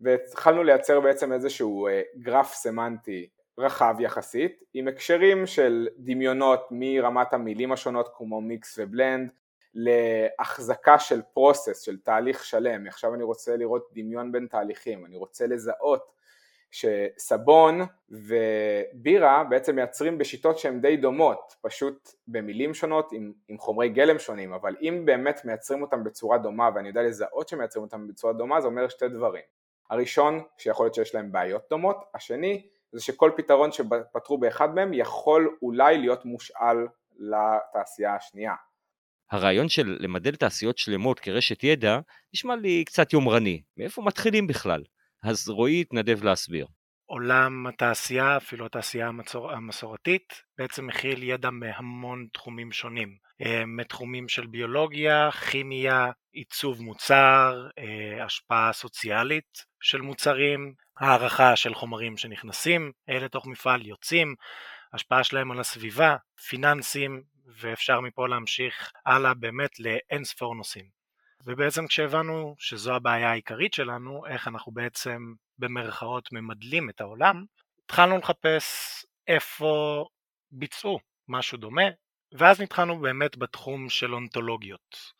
והתחלנו 0.00 0.62
לייצר 0.62 1.00
בעצם 1.00 1.32
איזשהו 1.32 1.86
אה, 1.86 2.02
גרף 2.16 2.54
סמנטי 2.54 3.28
רחב 3.58 3.96
יחסית 4.00 4.62
עם 4.74 4.88
הקשרים 4.88 5.46
של 5.46 5.88
דמיונות 5.98 6.68
מרמת 6.70 7.32
המילים 7.32 7.72
השונות 7.72 8.08
כמו 8.16 8.40
מיקס 8.40 8.78
ובלנד 8.78 9.30
להחזקה 9.76 10.98
של 10.98 11.22
פרוסס, 11.22 11.80
של 11.80 11.96
תהליך 11.98 12.44
שלם, 12.44 12.86
עכשיו 12.86 13.14
אני 13.14 13.22
רוצה 13.22 13.56
לראות 13.56 13.88
דמיון 13.92 14.32
בין 14.32 14.46
תהליכים, 14.46 15.06
אני 15.06 15.16
רוצה 15.16 15.46
לזהות 15.46 16.12
שסבון 16.70 17.80
ובירה 18.10 19.44
בעצם 19.44 19.76
מייצרים 19.76 20.18
בשיטות 20.18 20.58
שהן 20.58 20.80
די 20.80 20.96
דומות, 20.96 21.54
פשוט 21.60 22.10
במילים 22.28 22.74
שונות 22.74 23.12
עם, 23.12 23.32
עם 23.48 23.58
חומרי 23.58 23.88
גלם 23.88 24.18
שונים, 24.18 24.52
אבל 24.52 24.76
אם 24.80 25.02
באמת 25.04 25.44
מייצרים 25.44 25.82
אותם 25.82 26.04
בצורה 26.04 26.38
דומה 26.38 26.70
ואני 26.74 26.88
יודע 26.88 27.02
לזהות 27.02 27.48
שמייצרים 27.48 27.84
אותם 27.84 28.08
בצורה 28.08 28.32
דומה 28.32 28.60
זה 28.60 28.66
אומר 28.66 28.88
שתי 28.88 29.08
דברים, 29.08 29.42
הראשון 29.90 30.42
שיכול 30.58 30.86
להיות 30.86 30.94
שיש 30.94 31.14
להם 31.14 31.32
בעיות 31.32 31.62
דומות, 31.70 32.04
השני 32.14 32.66
זה 32.92 33.00
שכל 33.02 33.30
פתרון 33.36 33.72
שפתרו 33.72 34.38
באחד 34.38 34.74
מהם 34.74 34.94
יכול 34.94 35.56
אולי 35.62 35.98
להיות 35.98 36.24
מושאל 36.24 36.86
לתעשייה 37.18 38.14
השנייה 38.14 38.54
הרעיון 39.30 39.68
של 39.68 39.96
למדל 40.00 40.34
תעשיות 40.34 40.78
שלמות 40.78 41.20
כרשת 41.20 41.64
ידע 41.64 41.98
נשמע 42.34 42.56
לי 42.56 42.84
קצת 42.84 43.12
יומרני, 43.12 43.62
מאיפה 43.76 44.02
מתחילים 44.02 44.46
בכלל? 44.46 44.82
אז 45.22 45.48
רועי 45.48 45.80
התנדב 45.80 46.24
להסביר. 46.24 46.66
עולם 47.06 47.66
התעשייה, 47.66 48.36
אפילו 48.36 48.66
התעשייה 48.66 49.08
המצור, 49.08 49.52
המסורתית, 49.52 50.42
בעצם 50.58 50.86
מכיל 50.86 51.22
ידע 51.22 51.50
מהמון 51.50 52.26
תחומים 52.32 52.72
שונים. 52.72 53.16
אה, 53.42 53.66
מתחומים 53.66 54.28
של 54.28 54.46
ביולוגיה, 54.46 55.30
כימיה, 55.30 56.10
עיצוב 56.32 56.82
מוצר, 56.82 57.68
אה, 57.78 58.24
השפעה 58.24 58.72
סוציאלית 58.72 59.64
של 59.80 60.00
מוצרים, 60.00 60.74
הערכה 60.98 61.56
של 61.56 61.74
חומרים 61.74 62.16
שנכנסים 62.16 62.92
לתוך 63.08 63.46
מפעל, 63.46 63.86
יוצאים, 63.86 64.34
השפעה 64.92 65.24
שלהם 65.24 65.50
על 65.50 65.60
הסביבה, 65.60 66.16
פיננסים, 66.48 67.22
ואפשר 67.46 68.00
מפה 68.00 68.28
להמשיך 68.28 68.92
הלאה 69.06 69.34
באמת 69.34 69.80
לאין 69.80 70.24
ספור 70.24 70.54
נושאים. 70.54 70.96
ובעצם 71.44 71.86
כשהבנו 71.86 72.54
שזו 72.58 72.94
הבעיה 72.94 73.30
העיקרית 73.30 73.74
שלנו, 73.74 74.26
איך 74.26 74.48
אנחנו 74.48 74.72
בעצם 74.72 75.34
במרכאות 75.58 76.32
ממדלים 76.32 76.90
את 76.90 77.00
העולם, 77.00 77.44
התחלנו 77.84 78.18
לחפש 78.18 78.66
איפה 79.28 80.04
ביצעו 80.50 80.98
משהו 81.28 81.58
דומה, 81.58 81.82
ואז 82.32 82.60
נתחלנו 82.60 83.00
באמת 83.00 83.36
בתחום 83.36 83.88
של 83.88 84.14
אונתולוגיות. 84.14 85.16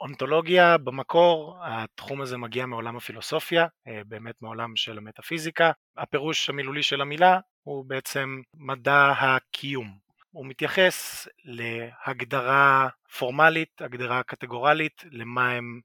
אונתולוגיה 0.00 0.78
במקור, 0.78 1.58
התחום 1.62 2.20
הזה 2.20 2.36
מגיע 2.36 2.66
מעולם 2.66 2.96
הפילוסופיה, 2.96 3.66
אה, 3.88 4.00
באמת 4.06 4.42
מעולם 4.42 4.76
של 4.76 4.98
המטאפיזיקה. 4.98 5.72
הפירוש 5.96 6.50
המילולי 6.50 6.82
של 6.82 7.00
המילה 7.00 7.40
הוא 7.62 7.84
בעצם 7.84 8.40
מדע 8.54 9.12
הקיום. 9.18 10.07
הוא 10.30 10.46
מתייחס 10.46 11.28
להגדרה 11.44 12.88
פורמלית, 13.18 13.82
הגדרה 13.82 14.22
קטגורלית, 14.22 15.02
למה 15.10 15.50
הם 15.50 15.80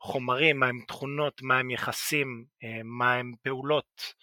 חומרים, 0.00 0.60
מה 0.60 0.66
הם 0.66 0.80
תכונות, 0.88 1.42
מה 1.42 1.58
הם 1.58 1.70
יחסים, 1.70 2.44
אה, 2.64 2.80
מה 2.84 3.14
הם 3.14 3.34
פעולות. 3.42 4.14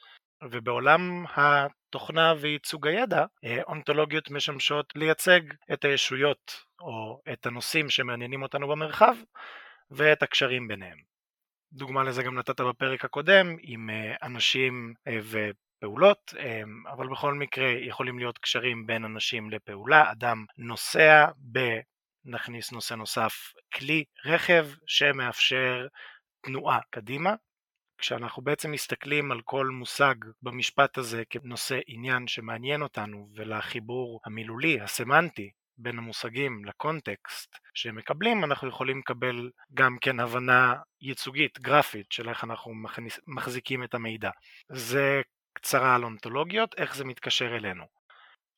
ובעולם 0.43 1.25
התוכנה 1.35 2.33
וייצוג 2.39 2.87
הידע, 2.87 3.25
אה, 3.43 3.61
אונתולוגיות 3.63 4.31
משמשות 4.31 4.93
לייצג 4.95 5.41
את 5.73 5.85
הישויות 5.85 6.63
או 6.81 7.21
את 7.33 7.45
הנושאים 7.45 7.89
שמעניינים 7.89 8.43
אותנו 8.43 8.67
במרחב 8.67 9.15
ואת 9.91 10.23
הקשרים 10.23 10.67
ביניהם. 10.67 10.97
דוגמה 11.73 12.03
לזה 12.03 12.23
גם 12.23 12.39
נתת 12.39 12.61
בפרק 12.61 13.05
הקודם 13.05 13.55
עם 13.61 13.89
אה, 13.89 14.15
אנשים 14.23 14.93
ופעולות, 15.77 16.33
אבל 16.91 17.07
בכל 17.07 17.33
מקרה 17.33 17.67
יכולים 17.67 18.19
להיות 18.19 18.37
קשרים 18.37 18.87
בין 18.87 19.05
אנשים 19.05 19.49
לפעולה, 19.49 20.11
אדם 20.11 20.45
נוסע 20.57 21.25
ב... 21.51 21.59
נכניס 22.25 22.71
נושא 22.71 22.93
נוסף, 22.93 23.33
כלי 23.73 24.03
רכב 24.25 24.67
שמאפשר 24.87 25.87
תנועה 26.41 26.79
קדימה. 26.89 27.35
כשאנחנו 27.97 28.41
בעצם 28.41 28.71
מסתכלים 28.71 29.31
על 29.31 29.41
כל 29.41 29.67
מושג 29.67 30.15
במשפט 30.41 30.97
הזה 30.97 31.23
כנושא 31.29 31.79
עניין 31.87 32.27
שמעניין 32.27 32.81
אותנו 32.81 33.29
ולחיבור 33.35 34.19
המילולי, 34.25 34.81
הסמנטי, 34.81 35.51
בין 35.77 35.97
המושגים 35.97 36.65
לקונטקסט 36.65 37.55
שהם 37.73 37.95
מקבלים, 37.95 38.43
אנחנו 38.43 38.67
יכולים 38.67 38.99
לקבל 38.99 39.49
גם 39.73 39.97
כן 40.01 40.19
הבנה 40.19 40.73
ייצוגית, 41.01 41.59
גרפית, 41.59 42.11
של 42.11 42.29
איך 42.29 42.43
אנחנו 42.43 42.73
מחזיקים 43.27 43.83
את 43.83 43.93
המידע. 43.93 44.29
זה 44.71 45.21
קצרה 45.55 45.95
על 45.95 46.03
אונתולוגיות, 46.03 46.75
איך 46.77 46.95
זה 46.95 47.05
מתקשר 47.05 47.55
אלינו. 47.55 47.85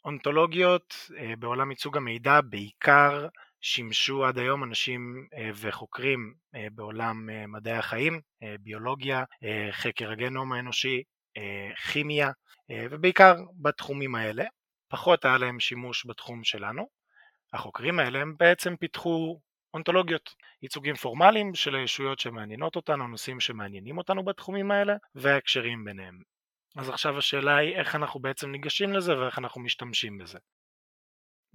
אונתולוגיות 0.06 0.96
אה, 1.18 1.34
בעולם 1.40 1.72
ייצוג 1.72 1.98
המידע 1.98 2.42
בעיקר 2.42 3.28
שימשו 3.62 4.26
עד 4.26 4.38
היום 4.38 4.64
אנשים 4.64 5.28
אה, 5.38 5.50
וחוקרים 5.56 6.34
אה, 6.56 6.68
בעולם 6.72 7.30
מדעי 7.48 7.78
החיים, 7.78 8.22
ביולוגיה, 8.60 9.24
חקר 9.72 10.12
הגנום 10.12 10.54
האנושי, 10.54 11.04
כימיה, 11.92 12.32
ובעיקר 12.92 13.36
בתחומים 13.62 14.16
האלה. 14.16 14.46
פחות 14.90 15.26
היה 15.26 15.38
להם 15.38 15.60
שימוש 15.60 16.06
בתחום 16.06 16.44
שלנו. 16.44 16.88
החוקרים 17.54 18.00
האלה 18.00 18.20
הם 18.20 18.36
בעצם 18.40 18.76
פיתחו 18.76 19.40
אונתולוגיות, 19.74 20.36
ייצוגים 20.62 20.96
פורמליים 20.96 21.56
של 21.56 21.76
הישויות 21.76 22.20
שמעניינות 22.20 22.76
אותנו, 22.76 23.08
נושאים 23.08 23.40
שמעניינים 23.40 23.98
אותנו 23.98 24.26
בתחומים 24.26 24.72
האלה, 24.72 24.96
וההקשרים 25.16 25.86
ביניהם. 25.86 26.37
אז 26.78 26.90
עכשיו 26.90 27.18
השאלה 27.18 27.58
היא 27.58 27.76
איך 27.76 27.96
אנחנו 27.96 28.20
בעצם 28.20 28.52
ניגשים 28.52 28.94
לזה 28.94 29.20
ואיך 29.20 29.40
אנחנו 29.40 29.62
משתמשים 29.62 30.18
בזה. 30.18 30.40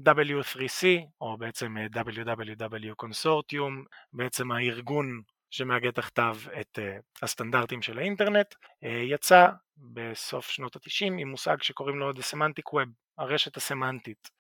W3C 0.01 0.87
או 1.21 1.37
בעצם 1.37 1.77
אה, 1.79 2.03
WWW 2.03 3.05
Consortium, 3.05 3.85
בעצם 4.13 4.53
הארגון 4.53 5.23
שמאגד 5.51 5.91
תחתיו 5.91 6.37
את 6.61 6.79
אה, 6.79 6.97
הסטנדרטים 7.23 7.83
של 7.83 7.99
האינטרנט, 7.99 8.55
אה, 8.85 9.03
יצא 9.05 9.49
בסוף 9.77 10.51
שנות 10.51 10.77
התשעים 10.77 11.19
עם 11.19 11.29
מושג 11.29 11.63
שקוראים 11.63 11.99
לו 11.99 12.11
The 12.11 12.23
Semantic 12.33 12.75
Web, 12.75 12.89
הרשת 13.19 13.57
הסמנטית. 13.57 14.31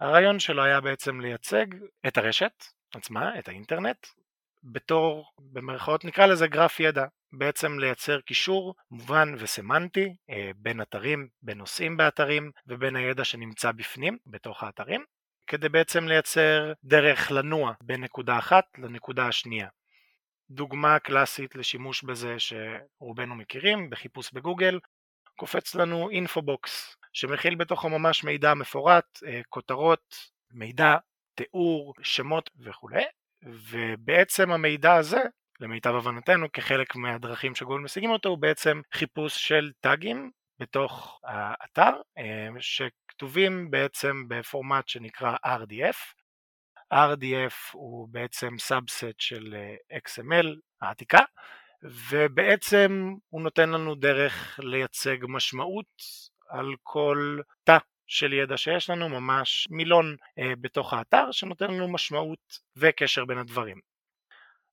הרעיון 0.00 0.38
שלו 0.38 0.62
היה 0.62 0.80
בעצם 0.80 1.20
לייצג 1.20 1.66
את 2.06 2.18
הרשת 2.18 2.64
עצמה, 2.94 3.38
את 3.38 3.48
האינטרנט, 3.48 4.06
בתור, 4.62 5.32
במרכאות 5.38 6.04
נקרא 6.04 6.26
לזה 6.26 6.46
גרף 6.46 6.80
ידע, 6.80 7.06
בעצם 7.32 7.78
לייצר 7.78 8.20
קישור 8.20 8.74
מובן 8.90 9.34
וסמנטי 9.38 10.16
אה, 10.30 10.50
בין 10.56 10.82
אתרים, 10.82 11.28
בין 11.42 11.58
נושאים 11.58 11.96
באתרים 11.96 12.50
ובין 12.66 12.96
הידע 12.96 13.24
שנמצא 13.24 13.72
בפנים, 13.72 14.18
בתוך 14.26 14.62
האתרים, 14.62 15.04
כדי 15.46 15.68
בעצם 15.68 16.08
לייצר 16.08 16.72
דרך 16.84 17.32
לנוע 17.32 17.72
בין 17.82 18.04
נקודה 18.04 18.38
אחת 18.38 18.64
לנקודה 18.78 19.28
השנייה. 19.28 19.68
דוגמה 20.50 20.98
קלאסית 20.98 21.54
לשימוש 21.54 22.04
בזה 22.04 22.36
שרובנו 22.38 23.34
מכירים, 23.34 23.90
בחיפוש 23.90 24.32
בגוגל, 24.32 24.78
קופץ 25.36 25.74
לנו 25.74 26.10
infobox, 26.10 26.96
שמכיל 27.12 27.54
בתוכו 27.54 27.88
ממש 27.88 28.24
מידע 28.24 28.54
מפורט, 28.54 29.22
אה, 29.26 29.40
כותרות, 29.48 30.16
מידע, 30.50 30.96
תיאור, 31.34 31.94
שמות 32.02 32.50
וכולי, 32.58 33.04
ובעצם 33.42 34.52
המידע 34.52 34.94
הזה 34.94 35.20
למיטב 35.62 35.94
הבנתנו 35.94 36.52
כחלק 36.52 36.96
מהדרכים 36.96 37.54
שגוגל 37.54 37.78
משיגים 37.82 38.10
אותו 38.10 38.28
הוא 38.28 38.38
בעצם 38.38 38.80
חיפוש 38.94 39.48
של 39.48 39.72
טאגים 39.80 40.30
בתוך 40.58 41.20
האתר 41.24 41.90
אה, 42.18 42.48
שכתובים 42.60 43.70
בעצם 43.70 44.24
בפורמט 44.28 44.88
שנקרא 44.88 45.36
RDF. 45.46 46.14
RDF 46.94 47.54
הוא 47.72 48.08
בעצם 48.10 48.58
subset 48.58 49.14
של 49.18 49.54
אה, 49.54 49.98
XML 49.98 50.46
העתיקה 50.80 51.20
ובעצם 51.82 53.14
הוא 53.28 53.42
נותן 53.42 53.70
לנו 53.70 53.94
דרך 53.94 54.60
לייצג 54.62 55.16
משמעות 55.28 56.02
על 56.48 56.74
כל 56.82 57.40
תא 57.64 57.78
של 58.06 58.32
ידע 58.32 58.56
שיש 58.56 58.90
לנו, 58.90 59.08
ממש 59.08 59.68
מילון 59.70 60.16
אה, 60.38 60.52
בתוך 60.60 60.92
האתר 60.92 61.32
שנותן 61.32 61.70
לנו 61.70 61.88
משמעות 61.88 62.58
וקשר 62.76 63.24
בין 63.24 63.38
הדברים. 63.38 63.91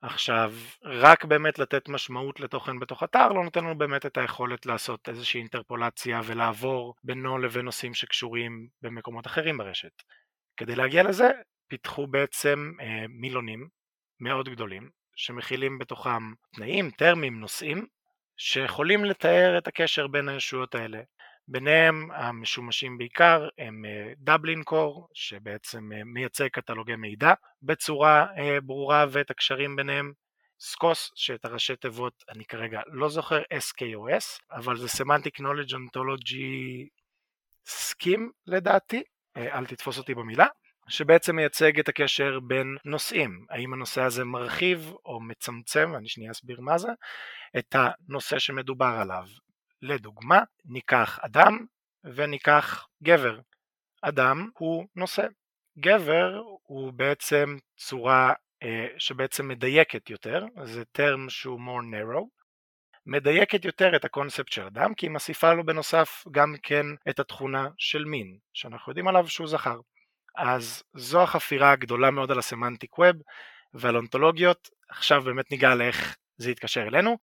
עכשיו, 0.02 0.54
רק 0.84 1.26
באמת 1.26 1.60
לתת 1.60 1.90
משמעות 1.90 2.40
לתוכן 2.40 2.80
בתוך 2.80 3.04
אתר 3.04 3.28
לא 3.28 3.44
נותן 3.44 3.64
לנו 3.64 3.78
באמת 3.78 4.06
את 4.06 4.18
היכולת 4.18 4.66
לעשות 4.66 5.10
איזושהי 5.10 5.40
אינטרפולציה 5.40 6.22
ולעבור 6.26 6.96
בינו 7.04 7.38
לבין 7.38 7.66
נושאים 7.66 7.94
שקשורים 7.94 8.68
במקומות 8.82 9.28
אחרים 9.28 9.58
ברשת. 9.58 10.04
כדי 10.58 10.76
להגיע 10.76 11.04
לזה, 11.04 11.30
פיתחו 11.68 12.08
בעצם 12.08 12.72
אה, 12.82 13.06
מילונים 13.10 13.68
מאוד 14.20 14.50
גדולים, 14.50 14.90
שמכילים 15.16 15.78
בתוכם 15.78 16.34
תנאים, 16.56 16.92
טרמים, 16.92 17.40
נושאים, 17.40 17.86
שיכולים 18.38 19.06
לתאר 19.06 19.58
את 19.58 19.68
הקשר 19.68 20.08
בין 20.08 20.30
הישויות 20.30 20.76
האלה. 20.76 21.02
ביניהם 21.52 22.12
המשומשים 22.12 22.98
בעיקר 22.98 23.48
הם 23.58 23.86
דבלין 24.18 24.60
אה, 24.60 24.64
קור 24.64 25.08
שבעצם 25.14 25.90
אה, 25.94 26.04
מייצג 26.04 26.48
קטלוגי 26.48 26.96
מידע 26.96 27.34
בצורה 27.64 28.28
אה, 28.38 28.62
ברורה 28.62 29.06
ואת 29.12 29.32
הקשרים 29.32 29.76
ביניהם, 29.76 30.14
סקוס 30.60 31.12
שאת 31.16 31.46
הראשי 31.46 31.76
תיבות 31.76 32.24
אני 32.30 32.46
כרגע 32.46 32.82
לא 32.88 33.10
זוכר 33.10 33.42
SKOS 33.42 34.40
אבל 34.52 34.78
זה 34.78 34.88
Semantic 34.88 35.42
Knowledge 35.42 35.74
Ontology 35.74 36.88
Scheme 37.68 38.30
לדעתי, 38.48 39.04
אל 39.38 39.66
תתפוס 39.66 39.98
אותי 39.98 40.16
במילה, 40.16 40.48
שבעצם 40.88 41.36
מייצג 41.36 41.80
את 41.80 41.90
הקשר 41.90 42.40
בין 42.40 42.78
נושאים, 42.86 43.46
האם 43.50 43.74
הנושא 43.74 44.02
הזה 44.02 44.26
מרחיב 44.26 44.92
או 45.06 45.22
מצמצם, 45.22 45.96
אני 45.96 46.10
שנייה 46.10 46.32
אסביר 46.32 46.62
מה 46.62 46.78
זה, 46.78 46.90
את 47.58 47.76
הנושא 47.76 48.40
שמדובר 48.40 48.96
עליו, 49.02 49.24
לדוגמה, 49.82 50.42
ניקח 50.66 51.20
אדם 51.22 51.66
וניקח 52.16 52.88
גבר. 53.04 53.40
אדם 54.02 54.50
הוא 54.58 54.86
נושא. 54.96 55.28
גבר 55.80 56.42
הוא 56.64 56.94
בעצם 56.94 57.58
צורה 57.78 58.34
אה, 58.64 58.88
שבעצם 58.98 59.48
מדייקת 59.48 60.10
יותר, 60.10 60.46
זה 60.64 60.84
term 60.98 61.30
שהוא 61.30 61.60
more 61.60 61.94
narrow, 61.94 62.40
מדייקת 63.06 63.66
יותר 63.66 63.96
את 63.96 64.06
הקונספט 64.06 64.52
של 64.52 64.66
אדם 64.66 64.94
כי 64.94 65.06
היא 65.06 65.12
מוסיפה 65.12 65.54
לו 65.54 65.66
בנוסף 65.66 66.24
גם 66.32 66.56
כן 66.64 66.86
את 67.10 67.20
התכונה 67.20 67.68
של 67.78 68.06
מין, 68.06 68.38
שאנחנו 68.54 68.92
יודעים 68.92 69.08
עליו 69.08 69.28
שהוא 69.28 69.48
זכר. 69.48 69.80
אז 70.36 70.84
זו 70.94 71.24
החפירה 71.24 71.72
הגדולה 71.72 72.12
מאוד 72.12 72.32
על 72.32 72.40
ה 72.40 72.46
semantic 72.46 73.00
web 73.00 73.16
ועל 73.74 73.96
אונתולוגיות, 73.96 74.70
עכשיו 74.90 75.22
באמת 75.22 75.52
ניגע 75.52 75.76
לאיך 75.76 76.18
זה 76.38 76.52
יתקשר 76.52 76.82
אלינו. 76.82 77.29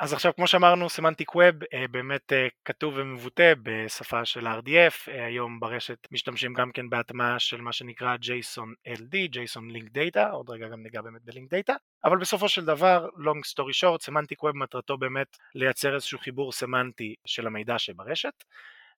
אז 0.00 0.12
עכשיו 0.12 0.32
כמו 0.36 0.46
שאמרנו 0.46 0.88
semantic 0.88 1.34
web 1.34 1.54
אה, 1.74 1.84
באמת 1.90 2.32
אה, 2.32 2.48
כתוב 2.64 2.94
ומבוטא 2.96 3.52
בשפה 3.62 4.24
של 4.24 4.46
RDF, 4.46 5.08
אה, 5.08 5.26
היום 5.26 5.60
ברשת 5.60 6.08
משתמשים 6.10 6.54
גם 6.54 6.72
כן 6.72 6.90
בהטמעה 6.90 7.38
של 7.38 7.60
מה 7.60 7.72
שנקרא 7.72 8.16
JSON 8.16 8.92
LD, 8.98 9.34
JSON 9.34 9.76
Link 9.76 9.88
Data, 9.94 10.30
עוד 10.32 10.50
רגע 10.50 10.68
גם 10.68 10.82
ניגע 10.82 11.02
באמת 11.02 11.22
ב 11.24 11.29
link 11.29 11.50
data, 11.50 11.74
אבל 12.04 12.18
בסופו 12.18 12.48
של 12.48 12.64
דבר, 12.64 13.08
long 13.16 13.52
story 13.52 13.84
short, 13.84 14.02
semantic 14.02 14.42
web 14.42 14.56
מטרתו 14.56 14.98
באמת 14.98 15.36
לייצר 15.54 15.94
איזשהו 15.94 16.18
חיבור 16.18 16.52
סמנטי 16.52 17.14
של 17.26 17.46
המידע 17.46 17.78
שברשת, 17.78 18.44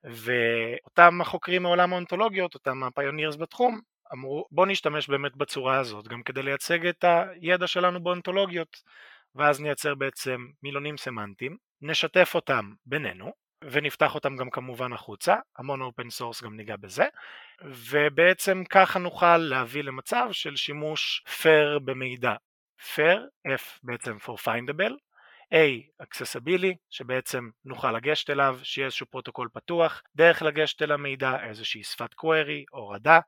ואותם 0.05 1.21
החוקרים 1.21 1.63
מעולם 1.63 1.93
האונתולוגיות, 1.93 2.55
אותם 2.55 2.83
ה 2.83 2.89
pioneers 2.89 3.37
בתחום, 3.37 3.81
אמרו 4.13 4.47
בוא 4.51 4.67
נשתמש 4.67 5.09
באמת 5.09 5.37
בצורה 5.37 5.79
הזאת 5.79 6.09
גם 6.09 6.23
כדי 6.23 6.43
לייצג 6.43 6.87
את 6.87 7.05
הידע 7.05 7.67
שלנו 7.67 8.03
באונתולוגיות 8.03 8.83
ואז 9.35 9.61
נייצר 9.61 9.95
בעצם 9.95 10.47
מילונים 10.63 10.97
סמנטיים, 10.97 11.57
נשתף 11.83 12.33
אותם 12.35 12.73
בינינו 12.87 13.33
ונפתח 13.65 14.15
אותם 14.15 14.37
גם 14.37 14.51
כמובן 14.51 14.93
החוצה, 14.93 15.37
המון 15.59 15.81
open 15.81 16.11
source 16.11 16.43
גם 16.43 16.57
ניגע 16.57 16.77
בזה, 16.77 17.05
ובעצם 17.65 18.63
ככה 18.71 18.99
נוכל 18.99 19.37
להביא 19.37 19.83
למצב 19.83 20.29
של 20.33 20.57
שימוש 20.57 21.25
fair 21.27 21.79
במידע. 21.85 22.35
fair, 22.95 23.19
F 23.49 23.79
בעצם 23.83 24.17
for 24.17 24.37
findable, 24.45 24.95
A, 25.55 26.03
accessibility, 26.03 26.77
שבעצם 26.91 27.51
נוכל 27.65 27.93
לגשת 27.93 28.31
אליו, 28.31 28.59
שיהיה 28.63 28.87
איזשהו 28.87 29.07
פרוטוקול 29.07 29.49
פתוח, 29.53 30.03
דרך 30.17 30.43
לגשת 30.43 30.83
אל 30.83 30.93
המידע, 30.93 31.45
איזושהי 31.49 31.85
שפת 31.85 32.13
query, 32.15 32.65
הורדה, 32.71 33.21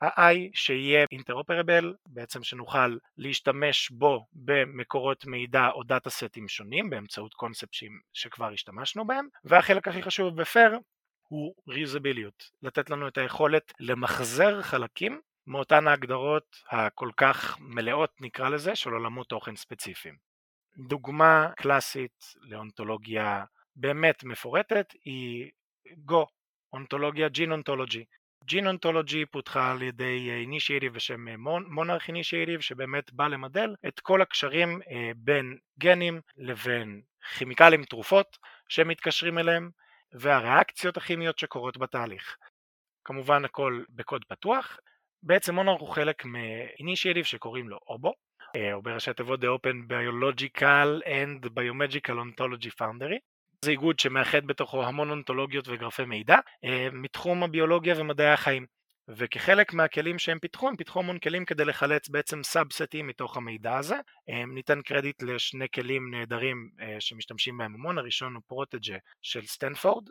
ה-I 0.00 0.36
שיהיה 0.54 1.06
interoperable, 1.12 1.94
בעצם 2.06 2.42
שנוכל 2.42 2.96
להשתמש 3.16 3.90
בו 3.90 4.26
במקורות 4.32 5.26
מידע 5.26 5.68
או 5.68 5.82
דאטה 5.82 6.10
סטים 6.10 6.48
שונים 6.48 6.90
באמצעות 6.90 7.34
קונספטים 7.34 8.00
שכבר 8.12 8.52
השתמשנו 8.52 9.06
בהם, 9.06 9.28
והחלק 9.44 9.88
הכי 9.88 10.02
חשוב 10.02 10.40
בפר 10.40 10.76
הוא 11.28 11.54
ריוזביליות, 11.68 12.50
לתת 12.62 12.90
לנו 12.90 13.08
את 13.08 13.18
היכולת 13.18 13.72
למחזר 13.80 14.62
חלקים 14.62 15.20
מאותן 15.46 15.88
ההגדרות 15.88 16.56
הכל 16.70 17.10
כך 17.16 17.56
מלאות 17.60 18.10
נקרא 18.20 18.48
לזה 18.48 18.76
של 18.76 18.90
עולמות 18.90 19.28
תוכן 19.28 19.56
ספציפיים. 19.56 20.16
דוגמה 20.78 21.50
קלאסית 21.56 22.34
לאונתולוגיה 22.40 23.44
באמת 23.76 24.24
מפורטת 24.24 24.92
היא 25.04 25.50
גו, 25.96 26.26
אונתולוגיה 26.72 27.28
ג'ין 27.28 27.52
אונתולוגי. 27.52 28.04
ג'ין 28.46 28.66
אונתולוגי 28.66 29.26
פותחה 29.26 29.70
על 29.70 29.82
ידי 29.82 30.30
אינישייטיב 30.30 30.94
בשם 30.94 31.26
מונארק 31.68 32.08
אינישייטיב 32.08 32.60
שבאמת 32.60 33.12
בא 33.12 33.28
למדל 33.28 33.74
את 33.88 34.00
כל 34.00 34.22
הקשרים 34.22 34.80
אה, 34.90 35.10
בין 35.16 35.58
גנים 35.78 36.20
לבין 36.36 37.02
כימיקלים 37.38 37.84
תרופות 37.84 38.38
שמתקשרים 38.68 39.38
אליהם 39.38 39.70
והריאקציות 40.12 40.96
הכימיות 40.96 41.38
שקורות 41.38 41.78
בתהליך. 41.78 42.36
כמובן 43.04 43.44
הכל 43.44 43.82
בקוד 43.88 44.24
פתוח. 44.24 44.78
בעצם 45.22 45.54
מונארק 45.54 45.80
הוא 45.80 45.88
חלק 45.88 46.24
מאינישייטיב 46.24 47.24
שקוראים 47.24 47.68
לו 47.68 47.78
אובו 47.88 48.14
אה, 48.56 48.74
או 48.74 48.82
בראשי 48.82 49.12
תיבות 49.14 49.40
The 49.40 49.46
Open 49.46 49.92
Biological 49.92 51.02
and 51.04 51.48
Biomagical 51.48 52.16
Ontology 52.16 52.70
Foundry 52.80 53.18
זה 53.66 53.70
איגוד 53.70 53.98
שמאחד 53.98 54.46
בתוכו 54.46 54.84
המון 54.84 55.10
אונתולוגיות 55.10 55.68
וגרפי 55.68 56.04
מידע 56.04 56.36
אה, 56.64 56.88
מתחום 56.92 57.42
הביולוגיה 57.42 57.94
ומדעי 57.98 58.32
החיים. 58.32 58.66
וכחלק 59.08 59.74
מהכלים 59.74 60.18
שהם 60.18 60.38
פיתחו 60.38 60.68
הם 60.68 60.76
פיתחו 60.76 61.00
המון 61.00 61.18
כלים 61.18 61.44
כדי 61.44 61.64
לחלץ 61.64 62.08
בעצם 62.08 62.42
סאבסטים 62.42 63.06
מתוך 63.06 63.36
המידע 63.36 63.76
הזה. 63.76 63.94
אה, 64.30 64.46
ניתן 64.54 64.82
קרדיט 64.82 65.22
לשני 65.22 65.66
כלים 65.74 66.10
נהדרים 66.10 66.70
שמשתמשים 67.00 67.58
בהם 67.58 67.74
המון. 67.74 67.98
הראשון 67.98 68.34
הוא 68.34 68.42
פרוטג'ה 68.46 68.96
של 69.22 69.46
סטנפורד 69.46 70.04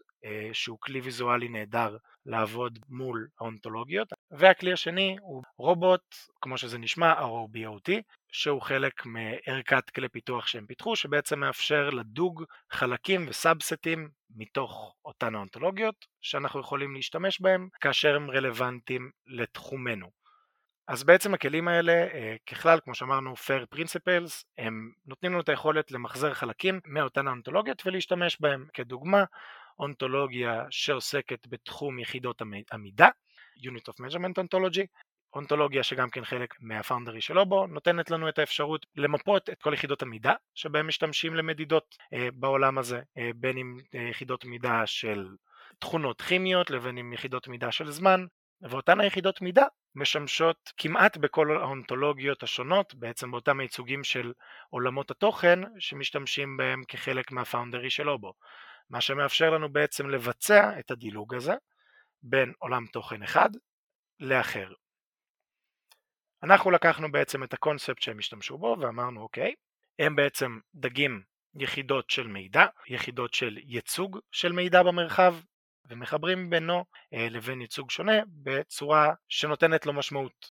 שהוא 0.54 0.78
כלי 0.82 1.00
ויזואלי 1.00 1.50
נהדר 1.50 1.98
לעבוד 2.26 2.80
מול 2.90 3.28
האונתולוגיות. 3.40 4.08
והכלי 4.32 4.74
השני 4.74 5.16
הוא 5.22 5.44
רובוט 5.58 6.16
כמו 6.42 6.58
שזה 6.58 6.78
נשמע 6.78 7.14
ROBOT 7.14 7.92
שהוא 8.36 8.62
חלק 8.62 9.06
מערכת 9.06 9.90
כלי 9.90 10.10
פיתוח 10.10 10.48
שהם 10.48 10.66
פיתחו 10.66 10.96
שבעצם 10.96 11.40
מאפשר 11.40 11.90
לדוג 11.90 12.44
חלקים 12.72 13.26
וסאבסטים 13.30 14.10
מתוך 14.36 14.96
אותן 15.06 15.36
האונתולוגיות 15.36 16.06
שאנחנו 16.22 16.60
יכולים 16.60 16.96
להשתמש 16.96 17.42
בהם 17.42 17.70
כאשר 17.82 18.16
הם 18.16 18.32
רלוונטיים 18.32 19.12
לתחומנו. 19.28 20.12
אז 20.88 21.04
בעצם 21.04 21.34
הכלים 21.34 21.68
האלה 21.68 21.94
אה, 21.94 22.36
ככלל 22.46 22.80
כמו 22.84 22.96
שאמרנו 22.96 23.34
fair 23.34 23.76
principles 23.76 24.44
הם 24.58 24.92
נותנים 25.06 25.32
לנו 25.32 25.42
את 25.42 25.50
היכולת 25.50 25.92
למחזר 25.92 26.34
חלקים 26.34 26.80
מאותן 26.86 27.28
האונתולוגיות 27.28 27.86
ולהשתמש 27.86 28.38
בהם 28.40 28.66
כדוגמה 28.74 29.24
אונתולוגיה 29.80 30.64
שעוסקת 30.70 31.48
בתחום 31.48 32.00
יחידות 32.00 32.42
המידה, 32.72 33.10
Unit 33.58 33.90
of 33.90 34.06
Measurement 34.06 34.38
Ontology, 34.38 34.86
אונתולוגיה 35.36 35.84
שגם 35.84 36.10
כן 36.10 36.26
חלק 36.26 36.56
מהפאונדרי 36.60 37.22
של 37.22 37.40
אובו, 37.40 37.68
נותנת 37.68 38.12
לנו 38.12 38.30
את 38.30 38.40
האפשרות 38.40 38.86
למפות 38.96 39.50
את 39.50 39.62
כל 39.62 39.74
יחידות 39.74 40.02
המידה 40.02 40.34
שבהם 40.54 40.88
משתמשים 40.88 41.36
למדידות 41.36 41.98
אה, 42.14 42.28
בעולם 42.34 42.78
הזה, 42.78 43.02
אה, 43.18 43.30
בין 43.36 43.58
אם 43.58 43.78
אה, 43.96 44.02
יחידות 44.10 44.46
מידה 44.46 44.86
של 44.86 45.28
תכונות 45.80 46.22
כימיות 46.22 46.70
לבין 46.70 46.98
אם 46.98 47.14
יחידות 47.14 47.48
מידה 47.48 47.72
של 47.72 47.92
זמן, 47.92 48.26
ואותן 48.62 49.00
היחידות 49.00 49.42
מידה 49.42 49.66
משמשות 49.96 50.72
כמעט 50.78 51.18
בכל 51.18 51.58
האונתולוגיות 51.58 52.44
השונות, 52.44 52.96
בעצם 52.96 53.32
באותם 53.32 53.60
הייצוגים 53.60 54.04
של 54.04 54.34
עולמות 54.70 55.12
התוכן 55.12 55.60
שמשתמשים 55.80 56.58
בהם 56.58 56.84
כחלק 56.88 57.32
מהפאונדרי 57.32 57.90
של 57.90 58.10
אובו. 58.10 58.34
מה 58.90 59.02
שמאפשר 59.02 59.50
לנו 59.50 59.70
בעצם 59.70 60.10
לבצע 60.10 60.80
את 60.80 60.92
הדילוג 60.92 61.36
הזה 61.36 61.54
בין 62.24 62.54
עולם 62.60 62.86
תוכן 62.86 63.24
אחד 63.24 63.50
לאחר. 64.20 64.68
אנחנו 66.44 66.72
לקחנו 66.72 67.12
בעצם 67.12 67.44
את 67.44 67.54
הקונספט 67.54 68.02
שהם 68.02 68.20
השתמשו 68.20 68.58
בו 68.58 68.78
ואמרנו 68.80 69.22
אוקיי, 69.22 69.54
הם 70.00 70.16
בעצם 70.16 70.60
דגים 70.76 71.22
יחידות 71.60 72.10
של 72.10 72.28
מידע, 72.28 72.66
יחידות 72.88 73.34
של 73.34 73.58
ייצוג 73.58 74.20
של 74.32 74.52
מידע 74.52 74.84
במרחב 74.84 75.36
ומחברים 75.90 76.50
בינו 76.50 76.86
אה, 77.14 77.28
לבין 77.30 77.62
ייצוג 77.62 77.92
שונה 77.92 78.22
בצורה 78.28 79.14
שנותנת 79.30 79.86
לו 79.86 79.94
משמעות. 79.94 80.56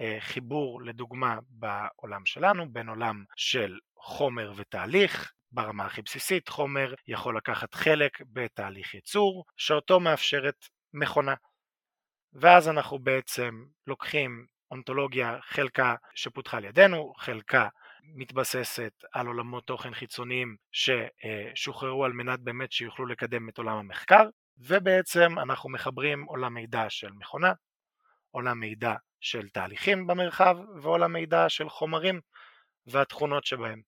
אה, 0.00 0.16
חיבור 0.20 0.82
לדוגמה 0.82 1.38
בעולם 1.48 2.26
שלנו 2.26 2.72
בין 2.72 2.88
עולם 2.88 3.24
של 3.36 3.78
חומר 3.96 4.52
ותהליך 4.56 5.32
ברמה 5.52 5.86
הכי 5.86 6.02
בסיסית 6.02 6.48
חומר 6.48 6.94
יכול 7.08 7.36
לקחת 7.36 7.74
חלק 7.74 8.18
בתהליך 8.32 8.94
ייצור 8.94 9.44
שאותו 9.56 10.00
מאפשרת 10.00 10.68
מכונה 10.94 11.34
ואז 12.32 12.68
אנחנו 12.68 12.98
בעצם 12.98 13.64
לוקחים 13.86 14.46
אונתולוגיה 14.70 15.38
חלקה 15.42 15.94
שפותחה 16.14 16.56
על 16.56 16.64
ידינו, 16.64 17.12
חלקה 17.16 17.68
מתבססת 18.14 18.92
על 19.12 19.26
עולמות 19.26 19.66
תוכן 19.66 19.94
חיצוניים 19.94 20.56
ששוחררו 20.72 22.04
על 22.04 22.12
מנת 22.12 22.40
באמת 22.40 22.72
שיוכלו 22.72 23.06
לקדם 23.06 23.48
את 23.48 23.58
עולם 23.58 23.76
המחקר 23.76 24.28
ובעצם 24.58 25.38
אנחנו 25.38 25.70
מחברים 25.70 26.22
עולם 26.22 26.54
מידע 26.54 26.84
של 26.88 27.12
מכונה, 27.12 27.52
עולם 28.30 28.60
מידע 28.60 28.94
של 29.20 29.48
תהליכים 29.48 30.06
במרחב 30.06 30.56
ועולם 30.82 31.12
מידע 31.12 31.48
של 31.48 31.68
חומרים 31.68 32.20
והתכונות 32.86 33.44
שבהם. 33.44 33.82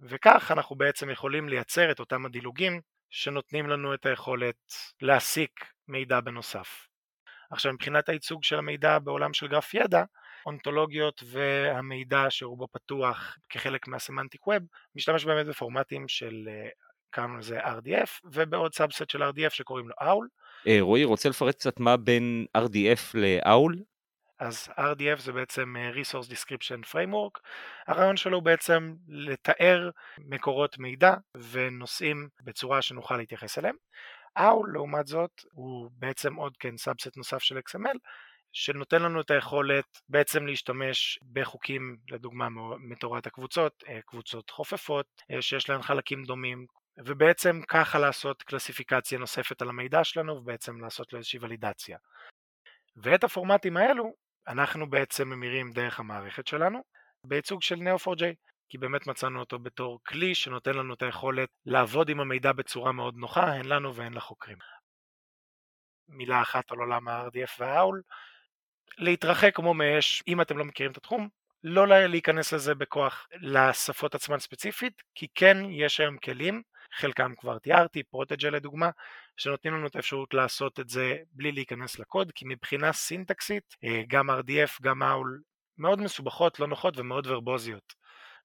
וכך 0.00 0.50
אנחנו 0.50 0.76
בעצם 0.76 1.10
יכולים 1.10 1.48
לייצר 1.48 1.90
את 1.90 2.00
אותם 2.00 2.26
הדילוגים 2.26 2.80
שנותנים 3.10 3.68
לנו 3.68 3.94
את 3.94 4.06
היכולת 4.06 4.56
להסיק 5.00 5.64
מידע 5.88 6.20
בנוסף. 6.20 6.91
עכשיו 7.52 7.72
מבחינת 7.72 8.08
הייצוג 8.08 8.44
של 8.44 8.58
המידע 8.58 8.98
בעולם 8.98 9.32
של 9.32 9.48
גרף 9.48 9.74
ידע, 9.74 10.04
אונתולוגיות 10.46 11.22
והמידע 11.26 12.26
שרובו 12.30 12.68
פתוח 12.72 13.36
כחלק 13.48 13.88
מה 13.88 14.00
semantic 14.00 14.46
web 14.46 14.62
משתמש 14.96 15.24
באמת 15.24 15.46
בפורמטים 15.46 16.08
של 16.08 16.48
אה, 16.48 16.68
קראנו 17.10 17.38
לזה 17.38 17.60
RDF 17.60 18.20
ובעוד 18.24 18.74
subset 18.74 19.10
של 19.10 19.22
RDF 19.22 19.50
שקוראים 19.50 19.88
לו 19.88 19.94
OWL. 20.02 20.28
אה, 20.66 20.78
רועי 20.80 21.04
רוצה 21.04 21.28
לפרט 21.28 21.54
קצת 21.54 21.80
מה 21.80 21.96
בין 21.96 22.46
RDF 22.58 23.14
ל 23.14 23.26
OWL? 23.26 23.76
אז 24.38 24.68
RDF 24.68 25.20
זה 25.20 25.32
בעצם 25.32 25.76
אה, 25.76 25.90
Resource 25.90 26.30
Description 26.32 26.94
Framework, 26.94 27.40
הרעיון 27.86 28.16
שלו 28.16 28.36
הוא 28.36 28.42
בעצם 28.42 28.94
לתאר 29.08 29.90
מקורות 30.18 30.78
מידע 30.78 31.14
ונושאים 31.50 32.28
בצורה 32.44 32.82
שנוכל 32.82 33.16
להתייחס 33.16 33.58
אליהם. 33.58 33.76
OWL 34.38 34.72
לעומת 34.72 35.06
זאת 35.06 35.30
הוא 35.52 35.90
בעצם 35.92 36.34
עוד 36.34 36.56
כן 36.56 36.76
subset 36.76 37.16
נוסף 37.16 37.38
של 37.38 37.58
XML 37.58 37.98
שנותן 38.52 39.02
לנו 39.02 39.20
את 39.20 39.30
היכולת 39.30 39.84
בעצם 40.08 40.46
להשתמש 40.46 41.18
בחוקים 41.32 41.96
לדוגמה 42.10 42.48
מתורת 42.80 43.26
הקבוצות, 43.26 43.84
אה, 43.88 44.00
קבוצות 44.06 44.50
חופפות 44.50 45.06
אה, 45.30 45.42
שיש 45.42 45.70
להן 45.70 45.82
חלקים 45.82 46.24
דומים 46.24 46.66
ובעצם 46.98 47.60
ככה 47.68 47.98
לעשות 47.98 48.42
קלסיפיקציה 48.42 49.18
נוספת 49.18 49.62
על 49.62 49.68
המידע 49.68 50.04
שלנו 50.04 50.32
ובעצם 50.36 50.80
לעשות 50.80 51.12
לו 51.12 51.18
איזושהי 51.18 51.38
ולידציה. 51.42 51.98
ואת 52.96 53.24
הפורמטים 53.24 53.76
האלו 53.76 54.14
אנחנו 54.48 54.90
בעצם 54.90 55.28
ממירים 55.28 55.70
דרך 55.70 56.00
המערכת 56.00 56.46
שלנו 56.46 56.82
בייצוג 57.26 57.62
של 57.62 57.76
Neo4j 57.76 58.22
כי 58.72 58.78
באמת 58.78 59.06
מצאנו 59.06 59.40
אותו 59.40 59.58
בתור 59.58 60.00
כלי 60.06 60.34
שנותן 60.34 60.74
לנו 60.74 60.94
את 60.94 61.02
היכולת 61.02 61.48
לעבוד 61.66 62.08
עם 62.08 62.20
המידע 62.20 62.52
בצורה 62.52 62.92
מאוד 62.92 63.14
נוחה, 63.16 63.52
הן 63.52 63.64
לנו 63.64 63.94
והן 63.94 64.14
לחוקרים. 64.14 64.58
מילה 66.08 66.42
אחת 66.42 66.72
על 66.72 66.78
עולם 66.78 67.08
ה-RDF 67.08 67.50
והאול, 67.58 68.02
להתרחק 68.98 69.56
כמו 69.56 69.74
מאש, 69.74 70.22
אם 70.28 70.40
אתם 70.40 70.58
לא 70.58 70.64
מכירים 70.64 70.92
את 70.92 70.96
התחום, 70.96 71.28
לא 71.64 71.86
להיכנס 71.86 72.52
לזה 72.52 72.74
בכוח 72.74 73.26
לשפות 73.40 74.14
עצמן 74.14 74.38
ספציפית, 74.38 75.02
כי 75.14 75.26
כן 75.34 75.56
יש 75.70 76.00
היום 76.00 76.18
כלים 76.18 76.62
חלקם 76.94 77.34
כבר 77.34 77.58
תיארתי, 77.58 78.02
פרוטג'ה 78.02 78.50
לדוגמה, 78.50 78.90
שנותנים 79.36 79.74
לנו 79.74 79.86
את 79.86 79.96
האפשרות 79.96 80.34
לעשות 80.34 80.80
את 80.80 80.88
זה 80.88 81.16
בלי 81.32 81.52
להיכנס 81.52 81.98
לקוד, 81.98 82.32
כי 82.34 82.44
מבחינה 82.48 82.92
סינטקסית, 82.92 83.76
אה, 83.84 84.02
גם 84.08 84.30
RDF, 84.30 84.82
גם 84.82 85.02
AUL, 85.02 85.42
מאוד 85.78 86.00
מסובכות, 86.00 86.60
לא 86.60 86.66
נוחות 86.66 86.98
ומאוד 86.98 87.26
ורבוזיות. 87.26 88.01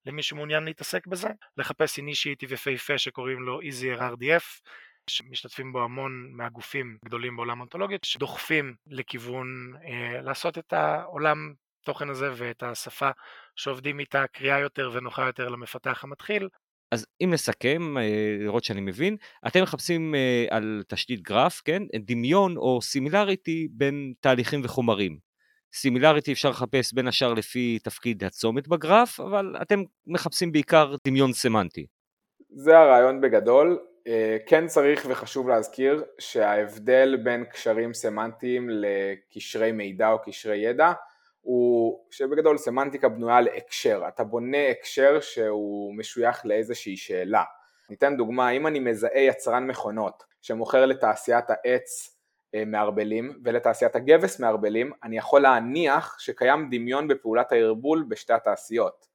למי 0.07 0.23
שמעוניין 0.23 0.63
להתעסק 0.63 1.07
בזה, 1.07 1.27
לחפש 1.57 1.97
אינישייטיב 1.97 2.53
יפהפה 2.53 2.97
שקוראים 2.97 3.39
לו 3.39 3.59
Easier 3.61 3.99
RDF, 3.99 4.69
שמשתתפים 5.09 5.73
בו 5.73 5.83
המון 5.83 6.31
מהגופים 6.33 6.97
גדולים 7.05 7.35
בעולם 7.35 7.57
האונתולוגית, 7.57 8.03
שדוחפים 8.03 8.75
לכיוון 8.87 9.73
אה, 9.83 10.21
לעשות 10.21 10.57
את 10.57 10.73
העולם 10.73 11.53
תוכן 11.85 12.09
הזה 12.09 12.29
ואת 12.35 12.63
השפה 12.63 13.09
שעובדים 13.55 13.99
איתה 13.99 14.27
קריאה 14.27 14.59
יותר 14.59 14.89
ונוחה 14.93 15.25
יותר 15.25 15.49
למפתח 15.49 16.03
המתחיל. 16.03 16.49
אז 16.91 17.05
אם 17.21 17.29
נסכם, 17.33 17.97
אה, 17.97 18.37
לראות 18.39 18.63
שאני 18.63 18.81
מבין, 18.81 19.17
אתם 19.47 19.63
מחפשים 19.63 20.15
אה, 20.15 20.45
על 20.49 20.83
תשתית 20.87 21.21
גרף, 21.21 21.61
כן? 21.65 21.83
דמיון 21.99 22.57
או 22.57 22.81
סימילריטי 22.81 23.67
בין 23.71 24.13
תהליכים 24.19 24.61
וחומרים. 24.63 25.26
סימילריטי 25.73 26.31
אפשר 26.31 26.49
לחפש 26.49 26.93
בין 26.93 27.07
השאר 27.07 27.33
לפי 27.33 27.79
תפקיד 27.83 28.23
הצומת 28.23 28.67
בגרף, 28.67 29.19
אבל 29.19 29.55
אתם 29.61 29.83
מחפשים 30.07 30.51
בעיקר 30.51 30.95
דמיון 31.07 31.33
סמנטי. 31.33 31.85
זה 32.49 32.77
הרעיון 32.77 33.21
בגדול. 33.21 33.79
אה, 34.07 34.37
כן 34.45 34.67
צריך 34.67 35.05
וחשוב 35.09 35.49
להזכיר 35.49 36.03
שההבדל 36.19 37.17
בין 37.23 37.45
קשרים 37.45 37.93
סמנטיים 37.93 38.69
לקשרי 38.69 39.71
מידע 39.71 40.11
או 40.11 40.17
קשרי 40.25 40.57
ידע 40.57 40.93
הוא 41.41 41.99
שבגדול 42.11 42.57
סמנטיקה 42.57 43.09
בנויה 43.09 43.41
להקשר, 43.41 44.03
אתה 44.07 44.23
בונה 44.23 44.67
הקשר 44.69 45.19
שהוא 45.21 45.95
משוייך 45.97 46.45
לאיזושהי 46.45 46.97
שאלה. 46.97 47.43
ניתן 47.89 48.17
דוגמה, 48.17 48.49
אם 48.49 48.67
אני 48.67 48.79
מזהה 48.79 49.19
יצרן 49.19 49.67
מכונות 49.67 50.23
שמוכר 50.41 50.85
לתעשיית 50.85 51.45
העץ 51.49 52.16
מערבלים 52.65 53.39
ולתעשיית 53.43 53.95
הגבס 53.95 54.39
מערבלים, 54.39 54.91
אני 55.03 55.17
יכול 55.17 55.41
להניח 55.41 56.19
שקיים 56.19 56.69
דמיון 56.71 57.07
בפעולת 57.07 57.51
הערבול 57.51 58.05
בשתי 58.09 58.33
התעשיות. 58.33 59.07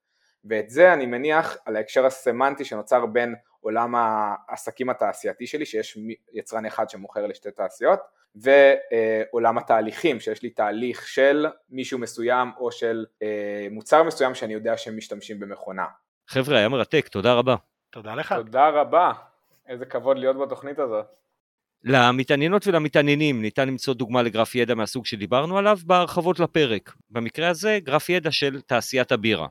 ואת 0.45 0.71
זה 0.71 0.93
אני 0.93 1.07
מניח 1.07 1.57
על 1.65 1.77
ההקשר 1.77 2.07
הסמנטי 2.07 2.65
שנוצר 2.65 3.07
בין 3.07 3.35
עולם 3.61 3.95
העסקים 3.95 4.91
התעשייתי 4.91 5.47
שלי, 5.47 5.67
שיש 5.67 5.99
יצרן 6.33 6.67
אחד 6.67 6.91
שמוכר 6.91 7.27
לשתי 7.27 7.51
תעשיות, 7.51 8.01
ועולם 8.35 9.59
התהליכים, 9.59 10.21
שיש 10.21 10.43
לי 10.43 10.51
תהליך 10.51 11.09
של 11.09 11.47
מישהו 11.71 11.99
מסוים 11.99 12.51
או 12.57 12.73
של 12.73 13.05
אה, 13.23 13.67
מוצר 13.71 14.03
מסוים 14.03 14.35
שאני 14.35 14.53
יודע 14.53 14.77
שהם 14.77 14.97
משתמשים 14.97 15.41
במכונה. 15.41 15.87
חבר'ה, 16.29 16.59
היה 16.59 16.69
מרתק, 16.69 17.09
תודה 17.09 17.35
רבה. 17.35 17.57
תודה 17.91 18.15
לך. 18.15 18.33
תודה 18.33 18.69
רבה, 18.69 19.13
איזה 19.69 19.87
כבוד 19.87 20.19
להיות 20.19 20.39
בתוכנית 20.39 20.79
הזאת. 20.79 21.07
למתעניינות 21.85 22.67
ולמתעניינים 22.67 23.43
ניתן 23.43 23.69
למצוא 23.69 23.95
דוגמה 23.95 24.23
לגרף 24.23 24.55
ידע 24.55 24.75
מהסוג 24.75 25.07
שדיברנו 25.07 25.59
עליו 25.59 25.79
בהרחבות 25.87 26.41
לפרק. 26.41 26.95
במקרה 27.11 27.49
הזה, 27.49 27.79
גרף 27.83 28.09
ידע 28.09 28.31
של 28.31 28.61
תעשיית 28.61 29.13
הבירה. 29.13 29.47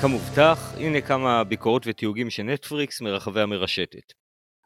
כמובטח, 0.00 0.74
הנה 0.76 1.00
כמה 1.00 1.44
ביקורות 1.44 1.82
ותיוגים 1.86 2.30
של 2.30 2.42
נטפריקס 2.42 3.00
מרחבי 3.00 3.40
המרשתת. 3.40 4.12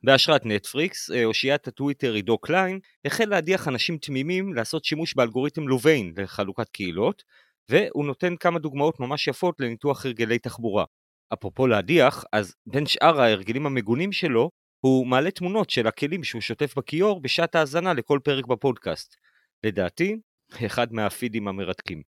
בהשראת 0.04 0.46
נטפריקס, 0.46 1.10
אה, 1.10 1.24
אושיית 1.24 1.68
הטוויטר 1.68 2.12
עידו 2.12 2.38
קליין 2.38 2.78
החל 3.04 3.24
להדיח 3.24 3.68
אנשים 3.68 3.98
תמימים 3.98 4.54
לעשות 4.54 4.84
שימוש 4.84 5.14
באלגוריתם 5.14 5.68
לוביין 5.68 6.12
לחלוקת 6.16 6.68
קהילות, 6.68 7.22
והוא 7.68 8.04
נותן 8.04 8.36
כמה 8.36 8.58
דוגמאות 8.58 9.00
ממש 9.00 9.28
יפות 9.28 9.54
לניתוח 9.60 10.06
הרגלי 10.06 10.38
תחבורה. 10.38 10.84
אפרופו 11.32 11.66
להדיח, 11.66 12.24
אז 12.32 12.54
בין 12.66 12.86
שאר 12.86 13.20
ההרגלים 13.20 13.66
המגונים 13.66 14.12
שלו, 14.12 14.50
הוא 14.84 15.06
מעלה 15.06 15.30
תמונות 15.30 15.70
של 15.70 15.86
הכלים 15.86 16.24
שהוא 16.24 16.40
שוטף 16.40 16.78
בכיור 16.78 17.22
בשעת 17.22 17.54
האזנה 17.54 17.92
לכל 17.92 18.18
פרק 18.24 18.46
בפודקאסט. 18.46 19.16
לדעתי, 19.64 20.16
אחד 20.66 20.92
מהפידים 20.92 21.48
המרתקים. 21.48 22.02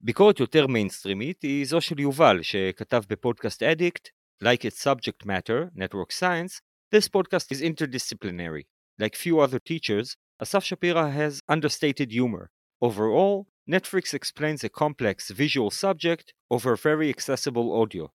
ביקורת 0.00 0.40
יותר 0.40 0.66
מיינסטרימית 0.66 1.42
היא 1.42 1.66
זו 1.66 1.80
של 1.80 2.00
יובל, 2.00 2.42
שכתב 2.42 3.02
בפודקאסט 3.08 3.62
אדיקט, 3.62 4.08
Like 4.42 4.64
its 4.64 4.78
subject 4.78 5.24
matter, 5.24 5.70
network 5.74 6.12
science, 6.12 6.60
this 6.90 7.08
podcast 7.08 7.52
is 7.52 7.62
interdisciplinary. 7.62 8.64
Like 8.98 9.14
few 9.14 9.38
other 9.40 9.58
teachers, 9.58 10.16
Asaf 10.40 10.64
Shapira 10.64 11.10
has 11.12 11.40
understated 11.48 12.10
humor. 12.10 12.50
Overall, 12.82 13.46
Netflix 13.70 14.12
explains 14.12 14.62
a 14.62 14.68
complex 14.68 15.30
visual 15.30 15.70
subject 15.70 16.34
over 16.50 16.76
very 16.76 17.08
accessible 17.08 17.72
audio. 17.82 18.08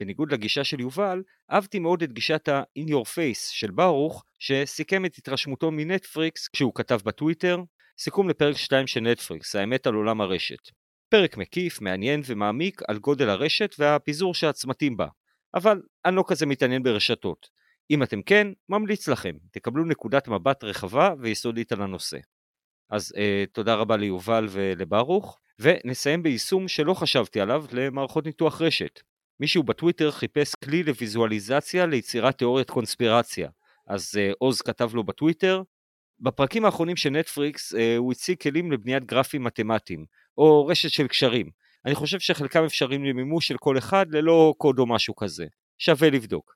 בניגוד 0.00 0.32
לגישה 0.32 0.64
של 0.64 0.80
יובל, 0.80 1.22
אהבתי 1.50 1.78
מאוד 1.78 2.02
את 2.02 2.12
גישת 2.12 2.48
ה-in 2.48 2.88
your 2.88 3.04
face 3.04 3.52
של 3.52 3.70
ברוך, 3.70 4.24
שסיכם 4.38 5.04
את 5.04 5.18
התרשמותו 5.18 5.70
מנטפריקס 5.70 6.48
כשהוא 6.48 6.72
כתב 6.74 6.98
בטוויטר, 7.04 7.58
סיכום 7.98 8.28
לפרק 8.28 8.56
2 8.56 8.86
של 8.86 9.00
נטפריקס, 9.00 9.56
האמת 9.56 9.86
על 9.86 9.94
עולם 9.94 10.20
הרשת. 10.20 10.70
פרק 11.08 11.36
מקיף, 11.36 11.80
מעניין 11.80 12.20
ומעמיק 12.26 12.80
על 12.88 12.98
גודל 12.98 13.28
הרשת 13.28 13.74
והפיזור 13.78 14.34
של 14.34 14.46
הצמתים 14.46 14.96
בה, 14.96 15.06
אבל 15.54 15.82
אני 16.04 16.16
לא 16.16 16.24
כזה 16.26 16.46
מתעניין 16.46 16.82
ברשתות. 16.82 17.46
אם 17.90 18.02
אתם 18.02 18.22
כן, 18.22 18.46
ממליץ 18.68 19.08
לכם, 19.08 19.32
תקבלו 19.52 19.84
נקודת 19.84 20.28
מבט 20.28 20.64
רחבה 20.64 21.14
ויסודית 21.20 21.72
על 21.72 21.82
הנושא. 21.82 22.18
אז 22.90 23.12
אה, 23.16 23.44
תודה 23.52 23.74
רבה 23.74 23.96
ליובל 23.96 24.46
ולברוך, 24.50 25.40
ונסיים 25.58 26.22
ביישום 26.22 26.68
שלא 26.68 26.94
חשבתי 26.94 27.40
עליו 27.40 27.64
למערכות 27.72 28.26
ניתוח 28.26 28.62
רשת. 28.62 29.00
מישהו 29.40 29.62
בטוויטר 29.62 30.10
חיפש 30.10 30.54
כלי 30.64 30.82
לויזואליזציה 30.82 31.86
ליצירת 31.86 32.38
תיאוריית 32.38 32.70
קונספירציה, 32.70 33.48
אז 33.88 34.10
אה, 34.18 34.30
עוז 34.38 34.62
כתב 34.62 34.90
לו 34.94 35.04
בטוויטר, 35.04 35.62
בפרקים 36.20 36.64
האחרונים 36.64 36.96
של 36.96 37.10
נטפריקס 37.10 37.74
אה, 37.74 37.96
הוא 37.96 38.12
הציג 38.12 38.36
כלים 38.40 38.72
לבניית 38.72 39.04
גרפים 39.04 39.44
מתמטיים, 39.44 40.04
או 40.38 40.66
רשת 40.66 40.90
של 40.90 41.06
קשרים. 41.06 41.50
אני 41.86 41.94
חושב 41.94 42.20
שחלקם 42.20 42.64
אפשריים 42.64 43.04
למימוש 43.04 43.48
של 43.48 43.56
כל 43.58 43.78
אחד 43.78 44.06
ללא 44.10 44.54
קוד 44.58 44.78
או 44.78 44.86
משהו 44.86 45.16
כזה. 45.16 45.46
שווה 45.78 46.10
לבדוק. 46.10 46.54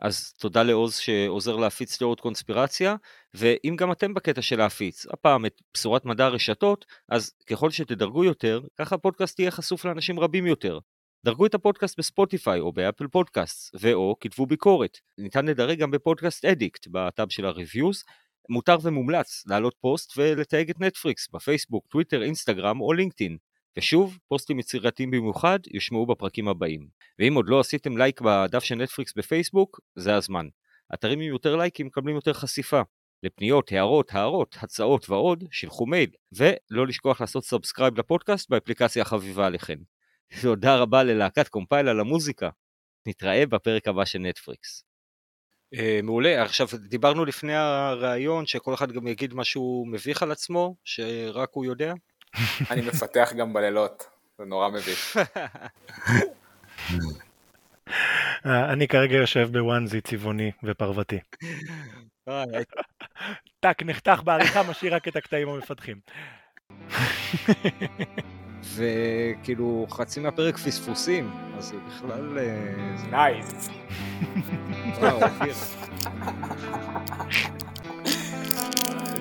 אז 0.00 0.32
תודה 0.32 0.62
לעוז 0.62 0.96
שעוזר 0.96 1.56
להפיץ 1.56 1.98
תיאוריות 1.98 2.20
קונספירציה, 2.20 2.96
ואם 3.34 3.76
גם 3.78 3.92
אתם 3.92 4.14
בקטע 4.14 4.42
של 4.42 4.58
להפיץ, 4.58 5.06
הפעם 5.06 5.46
את 5.46 5.62
בשורת 5.74 6.04
מדע 6.04 6.24
הרשתות, 6.24 6.86
אז 7.08 7.32
ככל 7.46 7.70
שתדרגו 7.70 8.24
יותר, 8.24 8.60
ככה 8.78 8.94
הפודקאסט 8.94 9.38
יהיה 9.38 9.50
חשוף 9.50 9.84
לאנשים 9.84 10.20
רבים 10.20 10.46
יותר. 10.46 10.78
דרגו 11.24 11.46
את 11.46 11.54
הפודקאסט 11.54 11.98
בספוטיפיי 11.98 12.60
או 12.60 12.72
באפל 12.72 13.08
פודקאסט, 13.08 13.74
ואו 13.80 14.16
כתבו 14.20 14.46
ביקורת. 14.46 14.98
ניתן 15.18 15.46
לדרג 15.46 15.78
גם 15.78 15.90
ב 15.90 15.97
Podcast 15.97 16.44
Addict, 16.44 16.86
בטאב 16.90 17.30
של 17.30 17.46
ה 17.46 17.52
reviews, 17.52 18.04
מותר 18.48 18.76
ומומלץ 18.82 19.44
להעלות 19.46 19.74
פוסט 19.80 20.12
ולתייג 20.16 20.70
את 20.70 20.80
נטפריקס 20.80 21.28
בפייסבוק, 21.32 21.86
טוויטר, 21.86 22.22
אינסטגרם 22.22 22.80
או 22.80 22.92
לינקדאין. 22.92 23.36
ושוב, 23.78 24.18
פוסטים 24.28 24.58
יצירתיים 24.58 25.10
במיוחד 25.10 25.58
יושמעו 25.74 26.06
בפרקים 26.06 26.48
הבאים. 26.48 26.88
ואם 27.18 27.34
עוד 27.34 27.48
לא 27.48 27.60
עשיתם 27.60 27.96
לייק 27.96 28.20
בדף 28.20 28.64
של 28.64 28.74
נטפריקס 28.74 29.12
בפייסבוק, 29.16 29.80
זה 29.94 30.14
הזמן. 30.16 30.46
אתרים 30.94 31.20
עם 31.20 31.28
יותר 31.28 31.56
לייקים 31.56 31.86
מקבלים 31.86 32.16
יותר 32.16 32.32
חשיפה. 32.32 32.82
לפניות, 33.22 33.72
הערות, 33.72 34.14
הערות, 34.14 34.56
הצעות 34.62 35.10
ועוד, 35.10 35.44
שילחו 35.50 35.86
מייל, 35.86 36.10
ולא 36.32 36.86
לשכוח 36.86 37.20
לעשות 37.20 37.44
subscribe 37.44 37.98
לפודקאסט 37.98 38.50
באפליקציה 38.50 39.02
החביבה 39.02 39.46
עליכם. 39.46 39.78
תודה 40.42 40.76
רבה 40.76 41.02
ללהקת 41.02 41.48
קומפייל 41.48 41.88
על 41.88 42.00
המוזיקה. 42.00 42.50
נתראה 43.06 43.46
בפרק 43.46 43.88
הבא 43.88 44.04
של 44.04 44.18
נטפריקס. 44.18 44.84
אה, 45.74 46.00
מעולה, 46.02 46.42
עכשיו 46.42 46.68
דיברנו 46.88 47.24
לפני 47.24 47.54
הראיון 47.54 48.46
שכל 48.46 48.74
אחד 48.74 48.92
גם 48.92 49.06
יגיד 49.06 49.34
משהו 49.34 49.84
מביך 49.88 50.22
על 50.22 50.32
עצמו, 50.32 50.76
שרק 50.84 51.48
הוא 51.52 51.64
יודע. 51.64 51.92
אני 52.70 52.80
מפתח 52.80 53.32
גם 53.36 53.52
בלילות, 53.52 54.08
זה 54.38 54.44
נורא 54.44 54.68
מביך. 54.68 55.16
אה, 58.46 58.72
אני 58.72 58.88
כרגע 58.88 59.16
יושב 59.16 59.48
ב 59.52 59.59
onesie 59.59 60.00
צבעוני 60.00 60.52
ופרוותי. 60.62 61.18
טאק, 63.60 63.82
נחתך 63.82 64.20
בעריכה, 64.24 64.62
משאיר 64.62 64.94
רק 64.94 65.08
את 65.08 65.16
הקטעים 65.16 65.48
המפתחים. 65.48 66.00
וכאילו 68.74 69.86
חצי 69.90 70.20
מהפרק 70.20 70.56
פספוסים, 70.56 71.30
אז 71.58 71.64
זה 71.64 71.76
בכלל... 71.86 72.38
nice. 73.10 73.70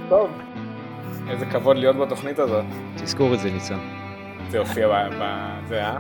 טוב, 0.10 0.32
איזה 1.30 1.46
כבוד 1.46 1.78
להיות 1.78 1.96
בתוכנית 1.96 2.40
הזאת. 2.40 2.66
תזכור 2.96 3.34
את 3.34 3.40
זה, 3.40 3.52
ניצן. 3.52 3.80
זה 4.50 4.60
הופיע 4.60 4.88
בזה, 5.20 5.84
אה? 5.84 5.98